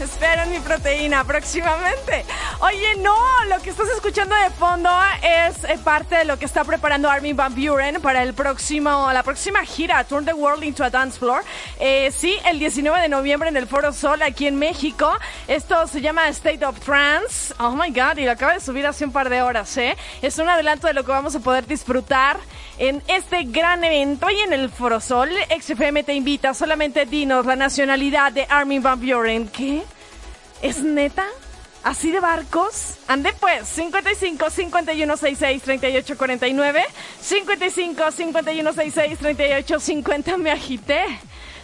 Esperen 0.00 0.50
mi 0.50 0.60
proteína 0.60 1.24
próximamente. 1.24 2.24
Oye, 2.60 2.96
no, 2.96 3.14
lo 3.48 3.62
que 3.62 3.70
estás 3.70 3.88
escuchando 3.88 4.34
de 4.34 4.50
fondo 4.50 4.90
es 5.22 5.62
eh, 5.62 5.78
parte 5.84 6.16
de 6.16 6.24
lo 6.24 6.40
que 6.40 6.44
está 6.44 6.64
preparando 6.64 7.08
Armin 7.08 7.36
Van 7.36 7.54
Buren 7.54 8.00
para 8.00 8.24
el 8.24 8.34
próximo, 8.34 9.08
la 9.12 9.22
próxima 9.22 9.64
gira, 9.64 10.02
Turn 10.02 10.24
the 10.24 10.32
World 10.32 10.64
into 10.64 10.82
a 10.82 10.90
Dance 10.90 11.20
Floor. 11.20 11.44
Eh, 11.78 12.10
sí, 12.10 12.36
el 12.46 12.58
19 12.58 13.00
de 13.00 13.08
noviembre 13.08 13.48
en 13.48 13.56
el 13.56 13.68
Foro 13.68 13.92
Sol 13.92 14.22
aquí 14.22 14.48
en 14.48 14.58
México. 14.58 15.08
Esto 15.46 15.86
se 15.86 16.00
llama 16.00 16.28
State 16.30 16.64
of 16.66 16.80
Trance. 16.80 17.54
Oh 17.60 17.76
my 17.76 17.90
God, 17.90 18.18
y 18.18 18.24
lo 18.24 18.32
acaba 18.32 18.54
de 18.54 18.60
subir 18.60 18.88
hace 18.88 19.04
un 19.04 19.12
par 19.12 19.30
de 19.30 19.40
horas, 19.40 19.76
¿eh? 19.76 19.96
Es 20.20 20.36
un 20.38 20.48
adelanto 20.48 20.88
de 20.88 20.94
lo 20.94 21.04
que 21.04 21.12
vamos 21.12 21.36
a 21.36 21.40
poder 21.40 21.64
disfrutar 21.64 22.38
en 22.78 23.04
este 23.06 23.44
gran 23.44 23.84
evento 23.84 24.28
y 24.30 24.40
en 24.40 24.52
el 24.52 24.68
Foro 24.68 25.00
Sol. 25.00 25.30
XFM 25.60 26.02
te 26.02 26.14
invita, 26.14 26.54
solamente 26.54 27.06
dinos 27.06 27.46
la 27.46 27.54
nacionalidad 27.54 28.32
de 28.32 28.48
Armin 28.50 28.82
Van 28.82 29.00
Buren. 29.00 29.46
¿Qué? 29.46 29.84
¿Es 30.60 30.82
neta? 30.82 31.24
¿Así 31.84 32.10
de 32.10 32.20
barcos? 32.20 32.96
Ande 33.06 33.32
pues, 33.38 33.68
55 33.68 34.50
51 34.50 35.16
66 35.16 35.62
38 35.62 36.18
49, 36.18 36.84
55 37.20 38.10
51 38.10 38.72
66 38.72 39.18
38 39.18 39.80
50, 39.80 40.36
me 40.38 40.50
agité. 40.50 41.04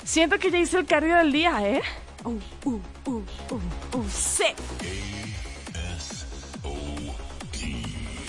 Siento 0.05 0.38
que 0.38 0.50
ya 0.50 0.59
hice 0.59 0.79
el 0.79 0.87
cardio 0.87 1.16
del 1.16 1.33
día, 1.33 1.66
¿eh? 1.66 1.83
Uh, 2.24 2.38
uh, 2.64 2.81
uh, 3.07 3.22
uh, 3.50 3.98
uh, 3.98 4.09
sí. 4.11 4.44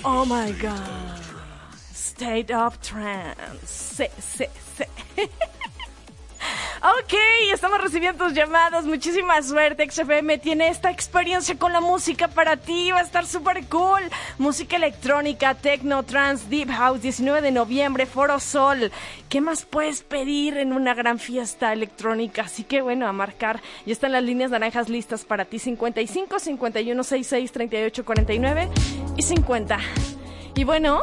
Oh 0.04 0.26
my 0.26 0.52
god. 0.54 1.20
State 1.94 2.54
of 2.54 2.78
trance. 2.80 3.36
Sí, 3.66 4.06
sí, 4.20 4.46
sí. 4.78 4.84
Ok, 6.88 7.16
estamos 7.52 7.82
recibiendo 7.82 8.26
tus 8.26 8.36
llamadas. 8.36 8.86
Muchísima 8.86 9.42
suerte. 9.42 9.90
XFM 9.90 10.38
tiene 10.38 10.68
esta 10.68 10.92
experiencia 10.92 11.58
con 11.58 11.74
la 11.74 11.82
música 11.82 12.28
para 12.28 12.58
ti. 12.58 12.92
Va 12.92 13.00
a 13.00 13.02
estar 13.02 13.26
súper 13.26 13.66
cool. 13.66 14.04
Música 14.38 14.76
electrónica, 14.76 15.56
techno, 15.56 16.04
trance, 16.04 16.48
deep 16.48 16.70
house, 16.70 17.02
19 17.02 17.42
de 17.42 17.52
noviembre, 17.52 18.06
Foro 18.06 18.40
Sol. 18.40 18.92
¿Qué 19.30 19.42
más 19.42 19.66
puedes 19.66 20.04
pedir 20.04 20.58
en 20.58 20.74
una 20.74 20.94
gran 20.94 21.18
fiesta 21.18 21.74
electrónica? 21.74 22.44
Así 22.44 22.64
que 22.64 22.84
bueno, 22.84 23.08
a 23.08 23.14
marcar. 23.14 23.64
Ya 23.88 23.94
están 23.94 24.12
las 24.12 24.22
líneas 24.22 24.52
naranjas 24.52 24.88
listas 24.88 25.26
para 25.26 25.46
ti. 25.46 25.58
55, 25.58 26.38
51, 26.38 27.04
66, 27.04 27.52
38, 27.52 28.06
49 28.06 28.70
y 29.18 29.24
50. 29.24 29.80
Y 30.54 30.64
bueno, 30.66 31.02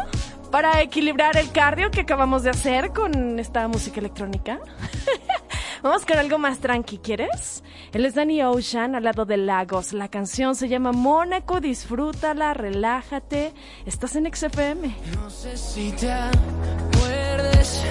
para 0.52 0.80
equilibrar 0.80 1.36
el 1.36 1.50
cardio 1.50 1.90
que 1.90 2.02
acabamos 2.02 2.44
de 2.44 2.50
hacer 2.50 2.92
con 2.92 3.40
esta 3.40 3.66
música 3.66 3.98
electrónica. 3.98 4.60
Vamos 5.82 6.06
con 6.06 6.16
algo 6.16 6.38
más 6.38 6.60
tranqui, 6.60 6.98
¿quieres? 6.98 7.64
Él 7.92 8.06
es 8.06 8.14
Danny 8.14 8.40
Ocean 8.42 8.94
al 8.94 9.02
lado 9.02 9.24
de 9.24 9.36
Lagos. 9.36 9.92
La 9.92 10.06
canción 10.06 10.54
se 10.54 10.68
llama 10.68 10.92
Mónaco, 10.92 11.60
disfrútala, 11.60 12.54
relájate. 12.54 13.52
Estás 13.84 14.14
en 14.14 14.32
XFM. 14.32 14.94
No 15.16 15.28
sé 15.28 15.56
si 15.56 15.90
te 15.92 16.12
acuerdes 16.12 17.82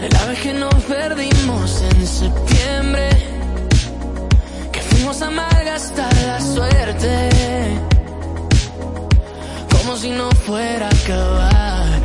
de 0.00 0.08
la 0.10 0.24
vez 0.26 0.40
que 0.40 0.52
nos 0.52 0.74
perdimos 0.84 1.82
en 1.82 2.06
septiembre, 2.06 3.08
que 4.70 4.80
fuimos 4.80 5.22
a 5.22 5.30
malgastar 5.30 6.14
la 6.26 6.40
suerte, 6.40 7.30
como 9.72 9.96
si 9.96 10.10
no 10.10 10.30
fuera 10.30 10.88
a 10.88 10.90
acabar. 10.90 12.00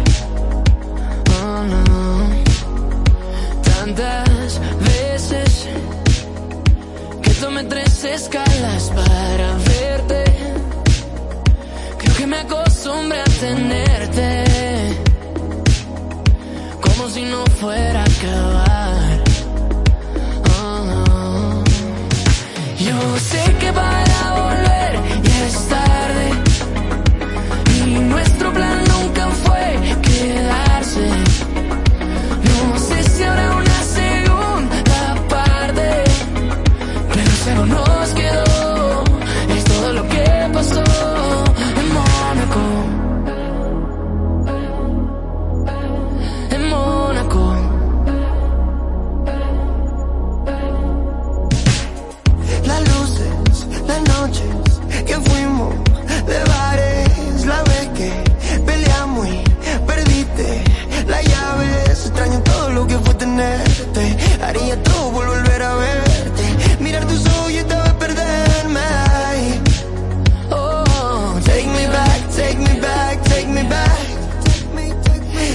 Oh, 1.44 1.64
no. 1.64 2.05
Tantas 3.86 4.60
veces 4.80 5.68
que 7.22 7.30
tomé 7.36 7.64
tres 7.66 8.04
escalas 8.04 8.90
para 8.96 9.54
verte. 9.58 10.24
Creo 12.00 12.16
que 12.18 12.26
me 12.26 12.38
acostumbré 12.38 13.22
a 13.22 13.26
tenerte 13.26 14.46
como 16.82 17.10
si 17.10 17.26
no 17.26 17.46
fuera 17.60 18.02
a 18.02 18.06
acabar. 18.06 19.24
Oh. 20.50 21.64
Yo 22.80 23.20
sé 23.20 23.56
que 23.60 23.72
para 23.72 24.34
volver 24.34 25.22
ya 25.22 25.46
es 25.46 25.56
las 53.88 54.02
noches 54.02 54.46
que 55.06 55.16
fuimos 55.16 55.74
de 56.26 56.44
bares, 56.44 57.46
la 57.46 57.62
vez 57.64 57.88
que 57.98 58.12
peleamos 58.66 59.28
y 59.28 59.44
perdiste 59.86 60.64
la 61.08 61.22
llave. 61.22 61.68
Extraño 61.88 62.40
todo 62.42 62.70
lo 62.72 62.88
que 62.88 62.98
fue 63.00 63.14
tenerte. 63.16 64.18
Haría 64.44 64.82
todo 64.84 65.12
por 65.12 65.28
volver 65.28 65.62
a 65.62 65.76
verte. 65.76 66.44
Mirar 66.80 67.06
tus 67.06 67.26
ojos 67.28 67.52
y 67.52 67.58
esta 67.58 67.84
vez 67.84 67.94
perderme. 67.94 68.80
Ay. 68.80 69.62
Oh, 70.52 71.40
take 71.46 71.68
me 71.68 71.88
back, 71.88 72.22
take 72.36 72.58
me 72.58 72.80
back, 72.80 73.24
take 73.24 73.48
me 73.48 73.64
back. 73.64 74.00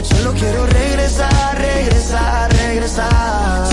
Solo 0.03 0.33
quiero 0.35 0.67
regresar, 0.67 1.59
regresar, 1.59 2.53
regresar. 2.53 3.70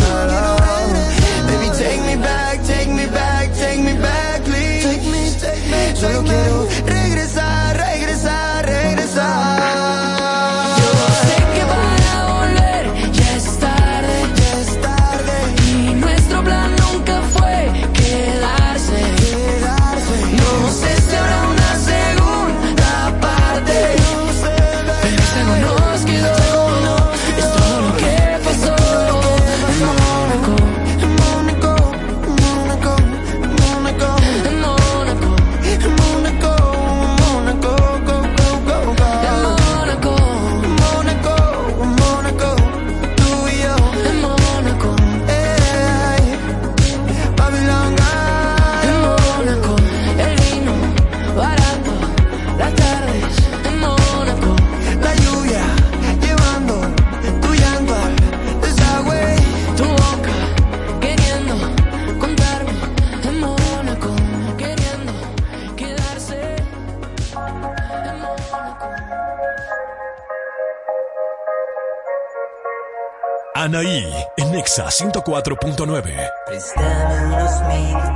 94.9. 75.27 78.06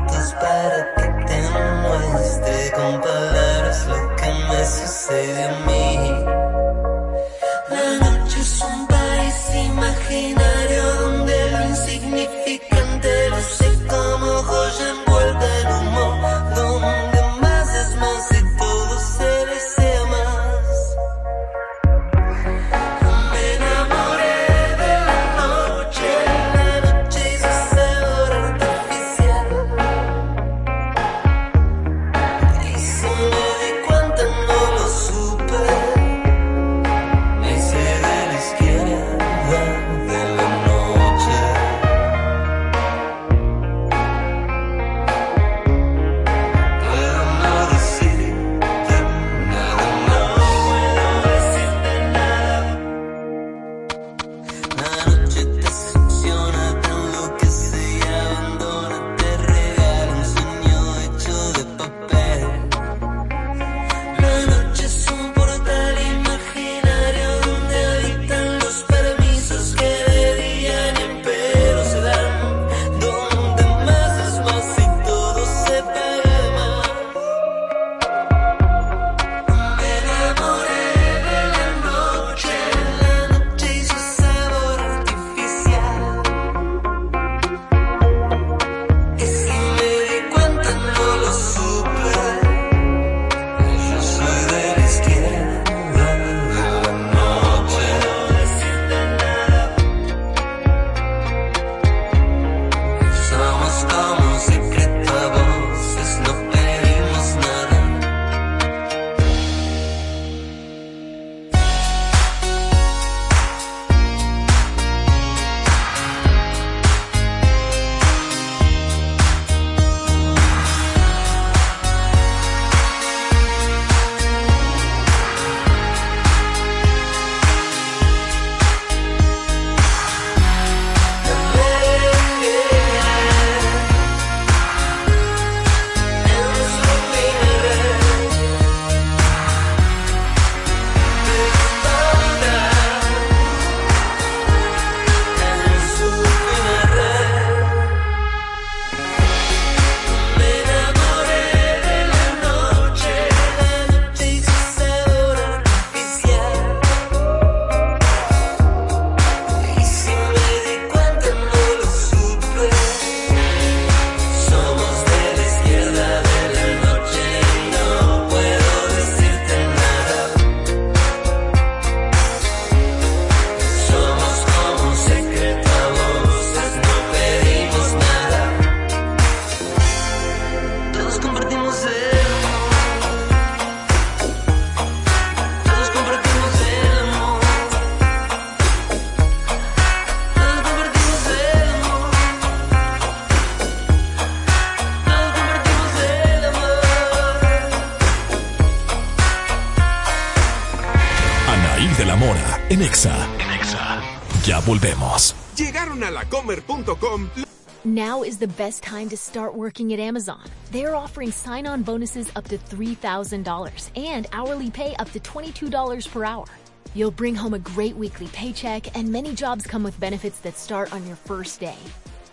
the 208.41 208.47
best 208.47 208.81
time 208.81 209.07
to 209.07 209.15
start 209.15 209.55
working 209.55 209.93
at 209.93 209.99
Amazon. 209.99 210.41
They're 210.71 210.95
offering 210.95 211.31
sign 211.31 211.67
on 211.67 211.83
bonuses 211.83 212.31
up 212.35 212.47
to 212.47 212.57
$3,000 212.57 213.91
and 213.95 214.25
hourly 214.33 214.71
pay 214.71 214.95
up 214.95 215.11
to 215.11 215.19
$22 215.19 216.07
per 216.11 216.23
hour. 216.25 216.47
You'll 216.95 217.11
bring 217.11 217.35
home 217.35 217.53
a 217.53 217.59
great 217.59 217.95
weekly 217.95 218.27
paycheck, 218.29 218.97
and 218.97 219.11
many 219.11 219.35
jobs 219.35 219.67
come 219.67 219.83
with 219.83 219.99
benefits 219.99 220.39
that 220.39 220.57
start 220.57 220.91
on 220.91 221.05
your 221.05 221.15
first 221.15 221.59
day. 221.59 221.77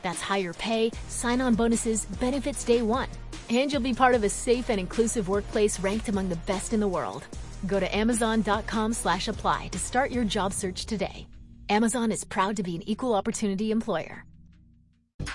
That's 0.02 0.20
higher 0.22 0.54
pay, 0.54 0.92
sign 1.08 1.42
on 1.42 1.54
bonuses, 1.54 2.06
benefits 2.18 2.64
day 2.64 2.80
one. 2.80 3.10
And 3.50 3.70
you'll 3.70 3.82
be 3.82 3.94
part 3.94 4.14
of 4.14 4.24
a 4.24 4.30
safe 4.30 4.70
and 4.70 4.80
inclusive 4.80 5.28
workplace 5.28 5.78
ranked 5.78 6.08
among 6.08 6.30
the 6.30 6.42
best 6.46 6.72
in 6.72 6.80
the 6.80 6.88
world. 6.88 7.26
Go 7.66 7.78
to 7.78 7.96
amazon.com 7.96 8.94
slash 8.94 9.28
apply 9.28 9.68
to 9.72 9.78
start 9.78 10.10
your 10.10 10.24
job 10.24 10.54
search 10.54 10.86
today. 10.86 11.26
Amazon 11.68 12.10
is 12.10 12.24
proud 12.24 12.56
to 12.56 12.62
be 12.62 12.76
an 12.76 12.88
equal 12.88 13.14
opportunity 13.14 13.70
employer. 13.70 14.24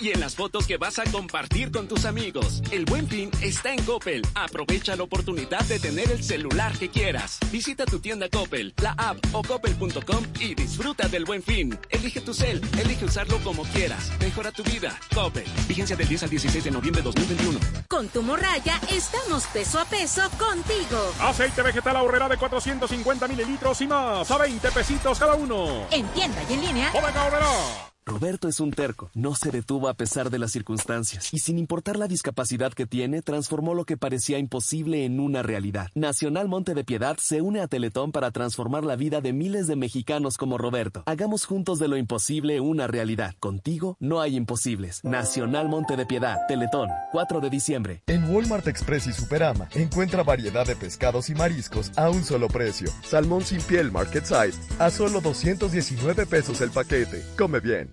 Y 0.04 0.12
en 0.12 0.20
las 0.20 0.36
fotos 0.36 0.68
que 0.68 0.76
vas 0.76 1.00
a 1.00 1.04
compartir 1.06 1.72
con 1.72 1.88
tus 1.88 2.04
amigos. 2.04 2.62
El 2.72 2.84
buen 2.84 3.08
fin 3.08 3.32
está 3.42 3.74
en 3.74 3.82
Coppel. 3.84 4.22
Aprovecha 4.36 4.98
la 4.98 5.04
oportunidad 5.04 5.64
de 5.64 5.80
tener 5.80 6.12
el 6.12 6.22
celular 6.22 6.78
que 6.78 6.90
quieras. 6.90 7.40
Visita 7.52 7.86
tu 7.86 8.00
tienda 8.00 8.28
Coppel, 8.30 8.74
la 8.82 8.92
app 8.98 9.18
o 9.32 9.42
coppel.com 9.42 10.26
y 10.42 10.56
disfruta 10.56 11.08
del 11.08 11.24
buen 11.26 11.42
fin. 11.42 11.80
Elige 11.90 12.20
tu 12.20 12.34
cel, 12.34 12.62
elige 12.78 13.06
usarlo 13.06 13.38
como 13.46 13.64
quieras. 13.64 14.12
Mejora 14.20 14.52
tu 14.52 14.64
vida. 14.64 15.00
Coppel. 15.14 15.46
Vigencia 15.68 15.96
del 15.96 16.08
10 16.08 16.24
al 16.24 16.30
16 16.30 16.64
de 16.64 16.72
noviembre 16.72 17.02
de 17.02 17.06
2021. 17.06 17.60
Con 17.88 18.10
tu 18.10 18.24
morraya 18.24 18.82
estamos 18.92 19.46
peso 19.48 19.80
a 19.80 19.86
peso 19.86 20.22
contigo. 20.32 21.14
Aceite 21.22 21.62
vegetal 21.62 21.96
ahorrera 21.96 22.28
de 22.28 22.36
450 22.36 23.28
mililitros 23.28 23.80
y 23.82 23.88
más. 23.88 24.30
A 24.30 24.38
20 24.38 24.72
pesitos 24.72 25.20
cada 25.20 25.36
uno. 25.36 25.88
En 25.92 26.06
tienda 26.10 26.42
y 26.50 26.54
en 26.54 26.62
línea. 26.62 26.92
Bodega 26.92 27.22
ahorrera. 27.22 27.93
Roberto 28.06 28.50
es 28.50 28.60
un 28.60 28.72
terco, 28.72 29.10
no 29.14 29.34
se 29.34 29.50
detuvo 29.50 29.88
a 29.88 29.94
pesar 29.94 30.30
de 30.30 30.38
las 30.38 30.52
circunstancias 30.52 31.34
y 31.34 31.40
sin 31.40 31.58
importar 31.58 31.96
la 31.98 32.08
discapacidad 32.08 32.74
que 32.74 32.86
tiene, 32.86 33.22
transformó 33.22 33.74
lo 33.74 33.86
que 33.86 33.96
parecía 33.96 34.40
imposible 34.40 35.06
en 35.06 35.22
una 35.22 35.42
realidad. 35.42 35.90
Nacional 35.96 36.50
Monte 36.50 36.74
de 36.74 36.84
Piedad 36.84 37.16
se 37.18 37.42
une 37.42 37.62
a 37.62 37.68
Teletón 37.68 38.12
para 38.12 38.32
transformar 38.32 38.84
la 38.84 38.98
vida 38.98 39.22
de 39.22 39.32
miles 39.32 39.68
de 39.68 39.78
mexicanos 39.78 40.38
como 40.38 40.58
Roberto. 40.58 41.04
Hagamos 41.06 41.46
juntos 41.46 41.80
de 41.80 41.88
lo 41.88 41.96
imposible 41.96 42.60
una 42.60 42.88
realidad. 42.88 43.36
Contigo 43.40 43.96
no 44.02 44.20
hay 44.20 44.36
imposibles. 44.36 45.02
Nacional 45.04 45.70
Monte 45.70 45.96
de 45.96 46.06
Piedad, 46.06 46.40
Teletón, 46.48 46.90
4 47.14 47.40
de 47.40 47.50
diciembre. 47.50 48.04
En 48.08 48.30
Walmart 48.30 48.68
Express 48.68 49.08
y 49.08 49.14
Superama 49.14 49.70
encuentra 49.76 50.24
variedad 50.24 50.68
de 50.68 50.76
pescados 50.76 51.30
y 51.30 51.36
mariscos 51.36 51.92
a 51.98 52.10
un 52.10 52.26
solo 52.26 52.50
precio. 52.50 52.90
Salmón 53.04 53.44
sin 53.44 53.62
piel 53.62 53.94
Market 53.94 54.26
Size 54.26 54.60
a 54.78 54.90
solo 54.90 55.22
219 55.22 56.26
pesos 56.26 56.60
el 56.60 56.72
paquete. 56.72 57.24
Come 57.38 57.62
bien. 57.62 57.93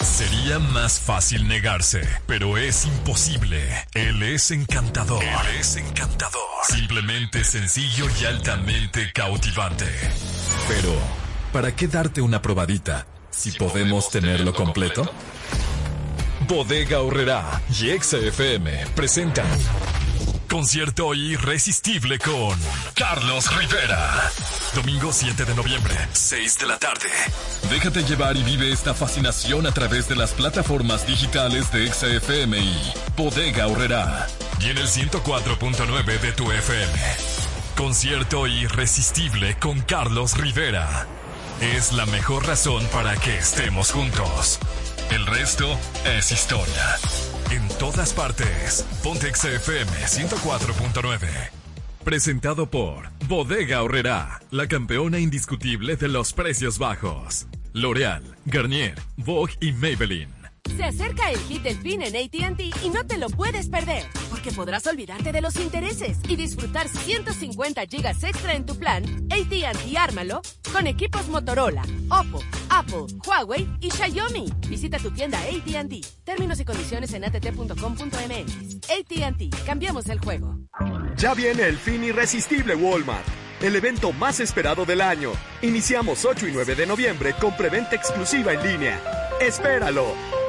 Sería 0.00 0.58
más 0.58 0.98
fácil 0.98 1.46
negarse, 1.46 2.00
pero 2.26 2.56
es 2.56 2.86
imposible. 2.86 3.62
Él 3.92 4.22
es 4.22 4.50
encantador. 4.50 5.22
Él 5.22 5.58
es 5.58 5.76
encantador. 5.76 6.40
Simplemente 6.62 7.44
sencillo 7.44 8.06
y 8.20 8.24
altamente 8.24 9.12
cautivante. 9.12 9.86
Pero, 10.68 10.94
¿para 11.52 11.76
qué 11.76 11.86
darte 11.86 12.22
una 12.22 12.40
probadita 12.40 13.06
si 13.30 13.52
podemos 13.52 14.10
tenerlo 14.10 14.54
completo? 14.54 15.10
Bodega 16.48 17.00
Horrera 17.00 17.60
y 17.68 17.90
XFM 17.98 18.86
presentan 18.94 19.46
concierto 20.50 21.14
irresistible 21.14 22.18
con 22.18 22.58
Carlos 22.94 23.56
Rivera. 23.56 24.30
Domingo 24.74 25.12
7 25.12 25.44
de 25.44 25.54
noviembre, 25.54 25.94
6 26.12 26.58
de 26.58 26.66
la 26.66 26.76
tarde. 26.76 27.08
Déjate 27.70 28.02
llevar 28.02 28.36
y 28.36 28.42
vive 28.42 28.72
esta 28.72 28.92
fascinación 28.92 29.66
a 29.68 29.72
través 29.72 30.08
de 30.08 30.16
las 30.16 30.32
plataformas 30.32 31.06
digitales 31.06 31.70
de 31.70 31.86
XFM 31.92 32.58
y 32.58 32.92
Bodega 33.16 33.68
Horrera. 33.68 34.26
Y 34.60 34.70
en 34.70 34.78
el 34.78 34.88
104.9 34.88 36.20
de 36.20 36.32
tu 36.32 36.50
FM. 36.50 36.92
Concierto 37.76 38.48
irresistible 38.48 39.56
con 39.60 39.80
Carlos 39.80 40.36
Rivera. 40.36 41.06
Es 41.60 41.92
la 41.92 42.06
mejor 42.06 42.46
razón 42.46 42.84
para 42.92 43.14
que 43.16 43.38
estemos 43.38 43.92
juntos. 43.92 44.58
El 45.10 45.26
resto 45.26 45.66
es 46.04 46.30
historia. 46.30 46.96
En 47.50 47.66
todas 47.78 48.12
partes. 48.12 48.86
Pontex 49.02 49.44
FM 49.44 49.90
104.9. 49.90 51.28
Presentado 52.04 52.70
por 52.70 53.10
Bodega 53.26 53.82
Horrera, 53.82 54.40
la 54.52 54.68
campeona 54.68 55.18
indiscutible 55.18 55.96
de 55.96 56.08
los 56.08 56.32
precios 56.32 56.78
bajos. 56.78 57.48
L'Oreal, 57.72 58.22
Garnier, 58.46 58.94
Vogue 59.16 59.54
y 59.60 59.72
Maybelline. 59.72 60.39
Se 60.76 60.84
acerca 60.84 61.30
el 61.30 61.38
hit 61.40 61.62
del 61.62 61.76
fin 61.76 62.02
en 62.02 62.16
ATT 62.16 62.60
y 62.84 62.90
no 62.90 63.06
te 63.06 63.18
lo 63.18 63.28
puedes 63.28 63.68
perder, 63.68 64.04
porque 64.30 64.50
podrás 64.52 64.86
olvidarte 64.86 65.32
de 65.32 65.40
los 65.40 65.56
intereses 65.56 66.18
y 66.28 66.36
disfrutar 66.36 66.88
150 66.88 67.86
gigas 67.86 68.22
extra 68.22 68.54
en 68.54 68.64
tu 68.66 68.76
plan 68.78 69.04
ATT 69.30 69.96
Ármalo 69.96 70.40
con 70.72 70.86
equipos 70.86 71.28
Motorola, 71.28 71.82
Oppo, 72.08 72.40
Apple, 72.70 73.06
Huawei 73.26 73.68
y 73.80 73.90
Xiaomi. 73.90 74.46
Visita 74.68 74.98
tu 74.98 75.10
tienda 75.10 75.38
ATT. 75.40 76.06
Términos 76.24 76.60
y 76.60 76.64
condiciones 76.64 77.12
en 77.12 77.24
att.com.mx. 77.24 78.76
ATT. 78.90 79.64
Cambiamos 79.66 80.08
el 80.08 80.18
juego. 80.20 80.58
Ya 81.16 81.34
viene 81.34 81.64
el 81.64 81.76
fin 81.76 82.02
irresistible 82.04 82.74
Walmart, 82.74 83.26
el 83.60 83.76
evento 83.76 84.12
más 84.12 84.40
esperado 84.40 84.84
del 84.84 85.00
año. 85.00 85.32
Iniciamos 85.62 86.24
8 86.24 86.48
y 86.48 86.52
9 86.52 86.74
de 86.74 86.86
noviembre 86.86 87.34
con 87.40 87.56
preventa 87.56 87.96
exclusiva 87.96 88.54
en 88.54 88.62
línea. 88.62 89.28
¡Espéralo! 89.40 90.39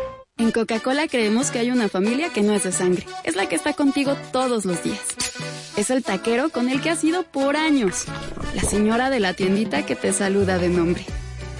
En 0.41 0.49
Coca-Cola 0.49 1.07
creemos 1.07 1.51
que 1.51 1.59
hay 1.59 1.69
una 1.69 1.87
familia 1.87 2.29
que 2.33 2.41
no 2.41 2.53
es 2.53 2.63
de 2.63 2.71
sangre. 2.71 3.05
Es 3.23 3.35
la 3.35 3.47
que 3.47 3.53
está 3.53 3.73
contigo 3.73 4.15
todos 4.31 4.65
los 4.65 4.83
días. 4.83 4.99
Es 5.77 5.91
el 5.91 6.03
taquero 6.03 6.49
con 6.49 6.67
el 6.67 6.81
que 6.81 6.89
has 6.89 7.03
ido 7.03 7.21
por 7.21 7.55
años. 7.55 8.05
La 8.55 8.63
señora 8.63 9.11
de 9.11 9.19
la 9.19 9.35
tiendita 9.35 9.85
que 9.85 9.95
te 9.95 10.11
saluda 10.11 10.57
de 10.57 10.69
nombre. 10.69 11.05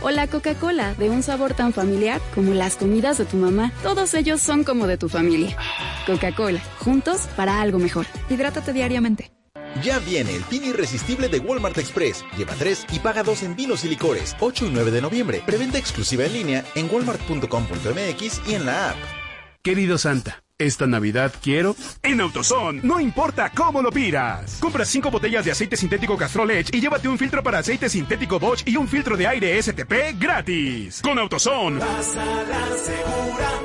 O 0.02 0.10
la 0.10 0.26
Coca-Cola, 0.26 0.96
de 0.96 1.12
un 1.12 1.22
sabor 1.22 1.54
tan 1.54 1.74
familiar 1.74 2.20
como 2.34 2.56
las 2.56 2.76
comidas 2.76 3.20
de 3.20 3.26
tu 3.26 3.38
mamá. 3.38 3.72
Todos 3.84 4.16
ellos 4.16 4.42
son 4.42 4.64
como 4.64 4.88
de 4.88 4.98
tu 4.98 5.10
familia. 5.10 5.56
Coca-Cola, 6.08 6.60
juntos 6.80 7.28
para 7.36 7.62
algo 7.62 7.78
mejor. 7.78 8.08
Hidrátate 8.32 8.74
diariamente. 8.74 9.32
Ya 9.84 10.00
viene 10.00 10.36
el 10.36 10.44
fin 10.44 10.64
irresistible 10.64 11.28
de 11.28 11.40
Walmart 11.40 11.78
Express. 11.78 12.24
Lleva 12.38 12.54
tres 12.56 12.86
y 12.92 13.00
paga 13.00 13.24
dos 13.24 13.44
en 13.44 13.56
vinos 13.56 13.84
y 13.86 13.90
licores. 13.90 14.36
8 14.40 14.68
y 14.68 14.70
9 14.70 14.92
de 14.92 15.02
noviembre. 15.02 15.44
Preventa 15.46 15.78
exclusiva 15.78 16.26
en 16.26 16.34
línea 16.34 16.66
en 16.76 16.90
walmart.com.mx 16.92 18.42
y 18.48 18.54
en 18.54 18.66
la 18.66 18.92
app. 18.92 18.98
Querido 19.64 19.98
Santa, 19.98 20.44
esta 20.66 20.88
Navidad 20.88 21.34
quiero... 21.42 21.76
En 22.04 22.22
AutoZone, 22.22 22.82
no 22.84 23.00
importa 23.00 23.52
cómo 23.56 23.82
lo 23.82 23.92
pidas. 23.92 24.58
Compra 24.60 24.86
5 24.86 25.12
botellas 25.12 25.46
de 25.46 25.52
aceite 25.52 25.76
sintético 25.76 26.18
Castrol 26.18 26.52
Edge 26.52 26.70
y 26.74 26.82
llévate 26.82 27.08
un 27.08 27.18
filtro 27.18 27.44
para 27.44 27.60
aceite 27.60 27.90
sintético 27.90 28.40
Bosch 28.40 28.68
y 28.68 28.76
un 28.78 28.88
filtro 28.88 29.18
de 29.18 29.28
aire 29.28 29.62
STP 29.62 30.20
gratis. 30.20 31.02
Con 31.02 31.20
AutoZone. 31.20 31.80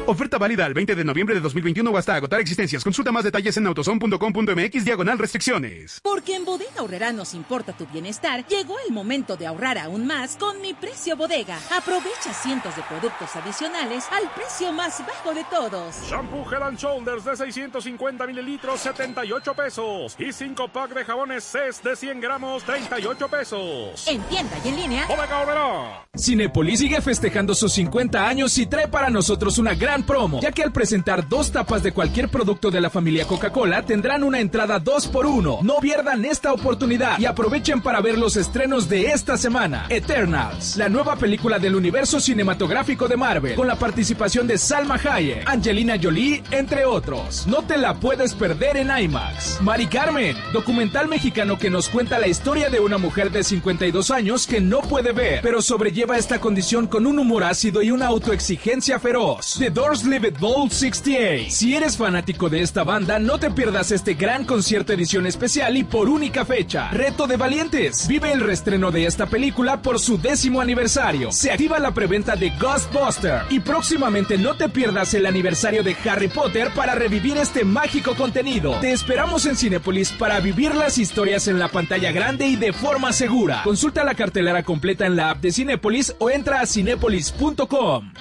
Oferta 0.06 0.38
válida 0.38 0.66
el 0.66 0.74
20 0.74 0.94
de 0.94 1.04
noviembre 1.04 1.34
de 1.34 1.40
2021 1.40 1.90
o 1.90 1.96
hasta 1.96 2.14
agotar 2.14 2.40
existencias. 2.40 2.84
Consulta 2.84 3.12
más 3.12 3.24
detalles 3.24 3.56
en 3.56 3.66
autozone.com.mx 3.66 4.84
diagonal 4.84 5.18
restricciones. 5.18 6.00
Porque 6.02 6.36
en 6.36 6.44
Bodega 6.44 6.82
Horrera 6.82 7.12
nos 7.12 7.34
importa 7.34 7.72
tu 7.72 7.86
bienestar, 7.86 8.46
llegó 8.46 8.76
el 8.86 8.92
momento 8.92 9.36
de 9.36 9.46
ahorrar 9.46 9.78
aún 9.78 10.06
más 10.06 10.36
con 10.36 10.60
mi 10.60 10.74
precio 10.74 11.16
bodega. 11.16 11.58
Aprovecha 11.76 12.32
cientos 12.32 12.76
de 12.76 12.82
productos 12.82 13.34
adicionales 13.36 14.04
al 14.10 14.30
precio 14.34 14.72
más 14.72 15.00
bajo 15.06 15.34
de 15.34 15.44
todos. 15.44 15.96
Shampoo 16.08 16.44
and 16.62 16.78
Shoulders 16.86 17.24
de 17.24 17.36
650 17.36 18.26
mililitros, 18.26 18.80
78 18.80 19.54
pesos. 19.54 20.16
Y 20.20 20.32
5 20.32 20.68
pack 20.68 20.94
de 20.94 21.04
jabones 21.04 21.42
CES 21.42 21.82
de 21.82 21.96
100 21.96 22.20
gramos, 22.20 22.62
38 22.62 23.28
pesos. 23.28 24.06
En 24.06 24.20
tienda 24.22 24.56
y 24.64 24.68
en 24.68 24.76
línea. 24.76 25.06
Bodega 25.08 25.40
Aurrera. 25.40 26.06
Cinepolis 26.16 26.78
sigue 26.78 27.00
festejando 27.00 27.54
sus 27.54 27.72
50 27.72 28.26
años 28.26 28.56
y 28.58 28.66
trae 28.66 28.88
para 28.88 29.10
nosotros 29.10 29.58
una 29.58 29.74
gran 29.74 30.04
promo, 30.04 30.40
ya 30.40 30.52
que 30.52 30.62
al 30.62 30.72
presentar 30.72 31.28
dos 31.28 31.50
tapas 31.50 31.82
de 31.82 31.92
cualquier 31.92 32.28
producto 32.28 32.70
de 32.70 32.80
la 32.80 32.88
familia 32.88 33.26
Coca-Cola 33.26 33.82
tendrán 33.82 34.22
una 34.22 34.40
entrada 34.40 34.78
2 34.78 35.08
por 35.08 35.26
1 35.26 35.58
No 35.62 35.76
pierdan 35.80 36.24
esta 36.24 36.52
oportunidad 36.52 37.18
y 37.18 37.26
aprovechen 37.26 37.82
para 37.82 38.00
ver 38.00 38.16
los 38.16 38.36
estrenos 38.36 38.88
de 38.88 39.06
esta 39.06 39.36
semana. 39.36 39.86
Eternals, 39.88 40.76
la 40.76 40.88
nueva 40.88 41.16
película 41.16 41.58
del 41.58 41.74
universo 41.74 42.20
cinematográfico 42.20 43.08
de 43.08 43.16
Marvel, 43.16 43.54
con 43.56 43.66
la 43.66 43.76
participación 43.76 44.46
de 44.46 44.56
Salma 44.56 44.94
Hayek, 44.94 45.48
Angelina 45.48 45.96
Jolie, 46.00 46.42
entre 46.50 46.75
otros. 46.84 47.46
No 47.46 47.62
te 47.62 47.76
la 47.76 47.94
puedes 47.94 48.34
perder 48.34 48.76
en 48.76 48.90
IMAX. 48.96 49.60
Mari 49.60 49.86
Carmen, 49.86 50.36
documental 50.52 51.08
mexicano 51.08 51.58
que 51.58 51.70
nos 51.70 51.88
cuenta 51.88 52.18
la 52.18 52.28
historia 52.28 52.68
de 52.70 52.80
una 52.80 52.98
mujer 52.98 53.30
de 53.30 53.44
52 53.44 54.10
años 54.10 54.46
que 54.46 54.60
no 54.60 54.80
puede 54.80 55.12
ver, 55.12 55.40
pero 55.42 55.62
sobrelleva 55.62 56.18
esta 56.18 56.40
condición 56.40 56.86
con 56.86 57.06
un 57.06 57.18
humor 57.18 57.44
ácido 57.44 57.82
y 57.82 57.90
una 57.90 58.06
autoexigencia 58.06 58.98
feroz. 58.98 59.56
The 59.58 59.70
Doors 59.70 60.04
Live 60.04 60.28
It 60.28 60.38
Bold 60.38 60.72
68. 60.72 61.50
Si 61.50 61.74
eres 61.74 61.96
fanático 61.96 62.48
de 62.48 62.62
esta 62.62 62.84
banda, 62.84 63.18
no 63.18 63.38
te 63.38 63.50
pierdas 63.50 63.92
este 63.92 64.14
gran 64.14 64.44
concierto 64.44 64.92
edición 64.92 65.26
especial 65.26 65.76
y 65.76 65.84
por 65.84 66.08
única 66.08 66.44
fecha. 66.44 66.90
Reto 66.90 67.26
de 67.26 67.36
Valientes. 67.36 68.08
Vive 68.08 68.32
el 68.32 68.40
restreno 68.40 68.90
de 68.90 69.06
esta 69.06 69.26
película 69.26 69.82
por 69.82 69.98
su 69.98 70.18
décimo 70.18 70.60
aniversario. 70.60 71.32
Se 71.32 71.50
activa 71.50 71.78
la 71.78 71.92
preventa 71.92 72.36
de 72.36 72.50
Ghostbuster 72.50 73.42
y 73.50 73.60
próximamente 73.60 74.38
no 74.38 74.56
te 74.56 74.68
pierdas 74.68 75.14
el 75.14 75.26
aniversario 75.26 75.82
de 75.82 75.96
Harry 76.04 76.28
Potter 76.28 76.55
para 76.74 76.94
revivir 76.94 77.36
este 77.36 77.64
mágico 77.64 78.14
contenido. 78.14 78.78
Te 78.80 78.92
esperamos 78.92 79.44
en 79.46 79.56
Cinepolis 79.56 80.12
para 80.12 80.40
vivir 80.40 80.74
las 80.74 80.96
historias 80.96 81.48
en 81.48 81.58
la 81.58 81.68
pantalla 81.68 82.12
grande 82.12 82.46
y 82.46 82.56
de 82.56 82.72
forma 82.72 83.12
segura. 83.12 83.62
Consulta 83.62 84.04
la 84.04 84.14
cartelera 84.14 84.62
completa 84.62 85.06
en 85.06 85.16
la 85.16 85.30
app 85.30 85.40
de 85.40 85.52
Cinepolis 85.52 86.14
o 86.18 86.30
entra 86.30 86.60
a 86.60 86.66
cinepolis.com. 86.66 88.12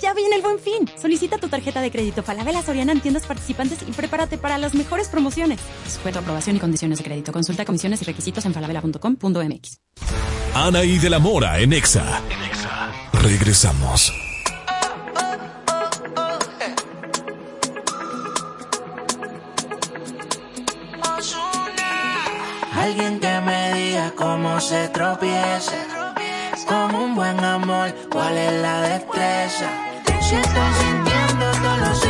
Ya 0.00 0.14
viene 0.14 0.36
el 0.36 0.42
buen 0.42 0.58
fin. 0.58 0.88
Solicita 1.00 1.38
tu 1.38 1.48
tarjeta 1.48 1.80
de 1.80 1.90
crédito 1.90 2.22
Falabella 2.22 2.62
Soriana 2.62 2.92
en 2.92 3.00
tiendas 3.00 3.26
participantes 3.26 3.78
y 3.88 3.92
prepárate 3.92 4.38
para 4.38 4.58
las 4.58 4.74
mejores 4.74 5.08
promociones. 5.08 5.60
Sujeto 5.88 6.18
a 6.18 6.22
aprobación 6.22 6.56
y 6.56 6.60
condiciones 6.60 6.98
de 6.98 7.04
crédito. 7.04 7.32
Consulta 7.32 7.64
comisiones 7.64 8.02
y 8.02 8.04
requisitos 8.04 8.44
en 8.44 8.54
falabella.com.mx. 8.54 9.80
Ana 10.54 10.84
y 10.84 10.98
de 10.98 11.10
la 11.10 11.18
Mora 11.18 11.58
en 11.58 11.72
Exa. 11.72 12.20
Regresamos. 13.12 14.12
Alguien 22.84 23.18
que 23.18 23.40
me 23.40 23.72
diga 23.72 24.12
cómo 24.14 24.60
se 24.60 24.88
tropieza. 24.88 25.72
Con 26.68 26.94
un 26.94 27.14
buen 27.14 27.42
amor, 27.42 27.94
cuál 28.10 28.36
es 28.36 28.52
la 28.60 28.82
destreza. 28.82 29.70
Si 30.20 30.34
estoy 30.34 30.70
sintiendo 30.82 31.46
todos 31.62 31.78
los 31.78 32.04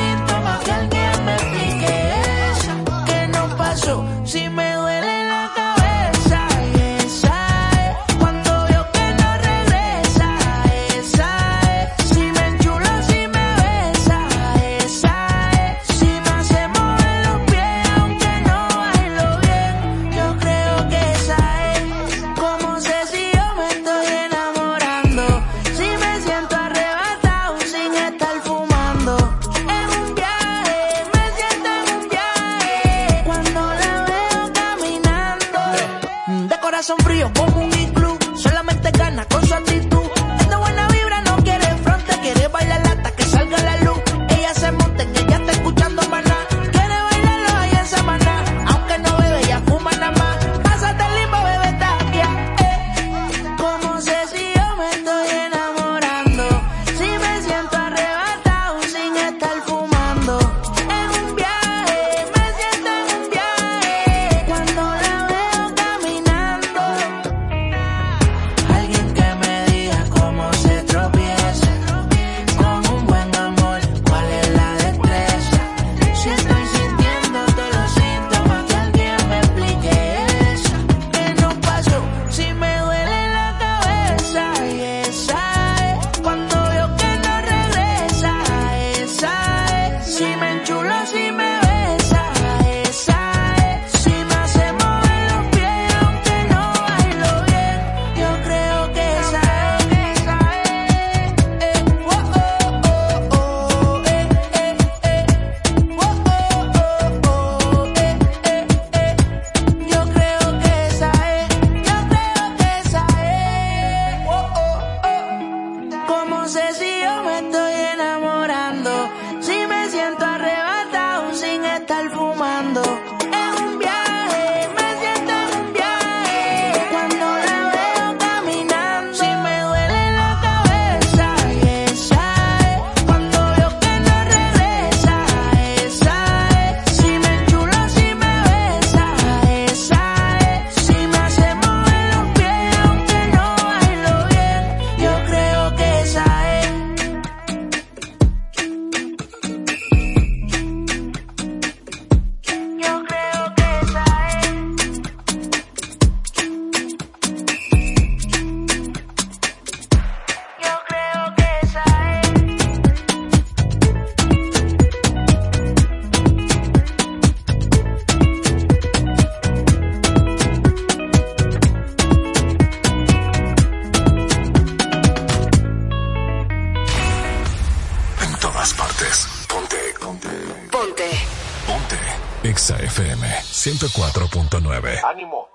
Exa 182.64 182.78
FM 182.78 183.28
104.9. 183.42 185.04
Ánimo, 185.04 185.50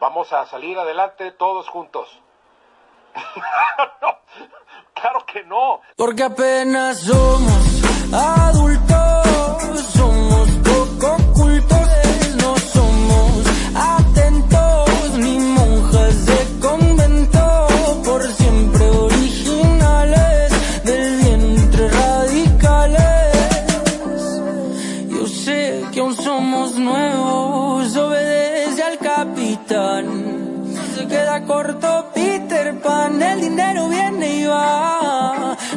vamos 0.00 0.32
a 0.32 0.46
salir 0.46 0.78
adelante 0.78 1.30
todos 1.32 1.68
juntos. 1.68 2.08
no, 4.00 4.08
claro 4.94 5.26
que 5.26 5.44
no. 5.44 5.82
Porque 5.94 6.22
apenas 6.22 7.00
somos 7.00 8.14
adultos 8.14 8.93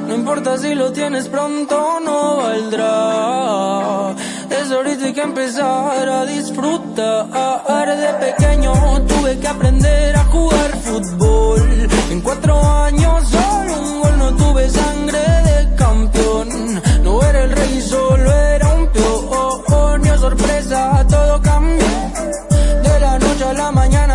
No 0.07 0.13
importa 0.13 0.57
si 0.57 0.73
lo 0.75 0.91
tienes 0.91 1.27
pronto, 1.27 1.75
o 1.75 1.99
no 1.99 2.37
valdrá. 2.37 4.15
Es 4.49 4.71
ahorita 4.71 5.05
hay 5.05 5.13
que 5.13 5.21
empezar 5.21 6.09
a 6.09 6.25
disfrutar. 6.25 7.27
De 7.87 8.13
pequeño 8.25 8.73
tuve 9.07 9.39
que 9.39 9.47
aprender 9.47 10.15
a 10.15 10.23
jugar 10.25 10.71
fútbol. 10.77 11.87
En 12.11 12.21
cuatro 12.21 12.61
años 12.61 13.27
solo 13.29 13.79
un 13.81 14.01
gol 14.01 14.17
no 14.17 14.35
tuve 14.35 14.69
sangre 14.69 15.19
de 15.19 15.75
campeón. 15.75 16.81
No 17.03 17.23
era 17.23 17.43
el 17.43 17.51
rey, 17.51 17.81
solo 17.81 18.31
era 18.31 18.73
un 18.73 18.87
peón. 18.87 20.01
Mi 20.01 20.09
sorpresa, 20.09 21.05
todo 21.09 21.41
cambió. 21.41 21.87
De 22.83 22.99
la 22.99 23.19
noche 23.19 23.43
a 23.43 23.53
la 23.53 23.71
mañana. 23.71 24.06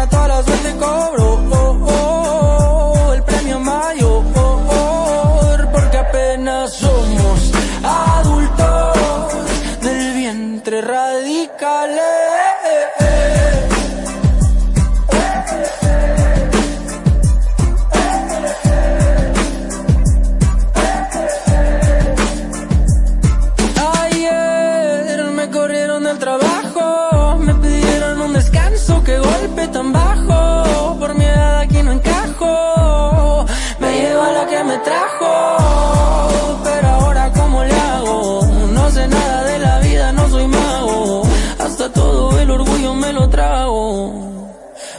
yo 42.83 42.95
me 42.95 43.13
lo 43.13 43.29
trago. 43.29 44.13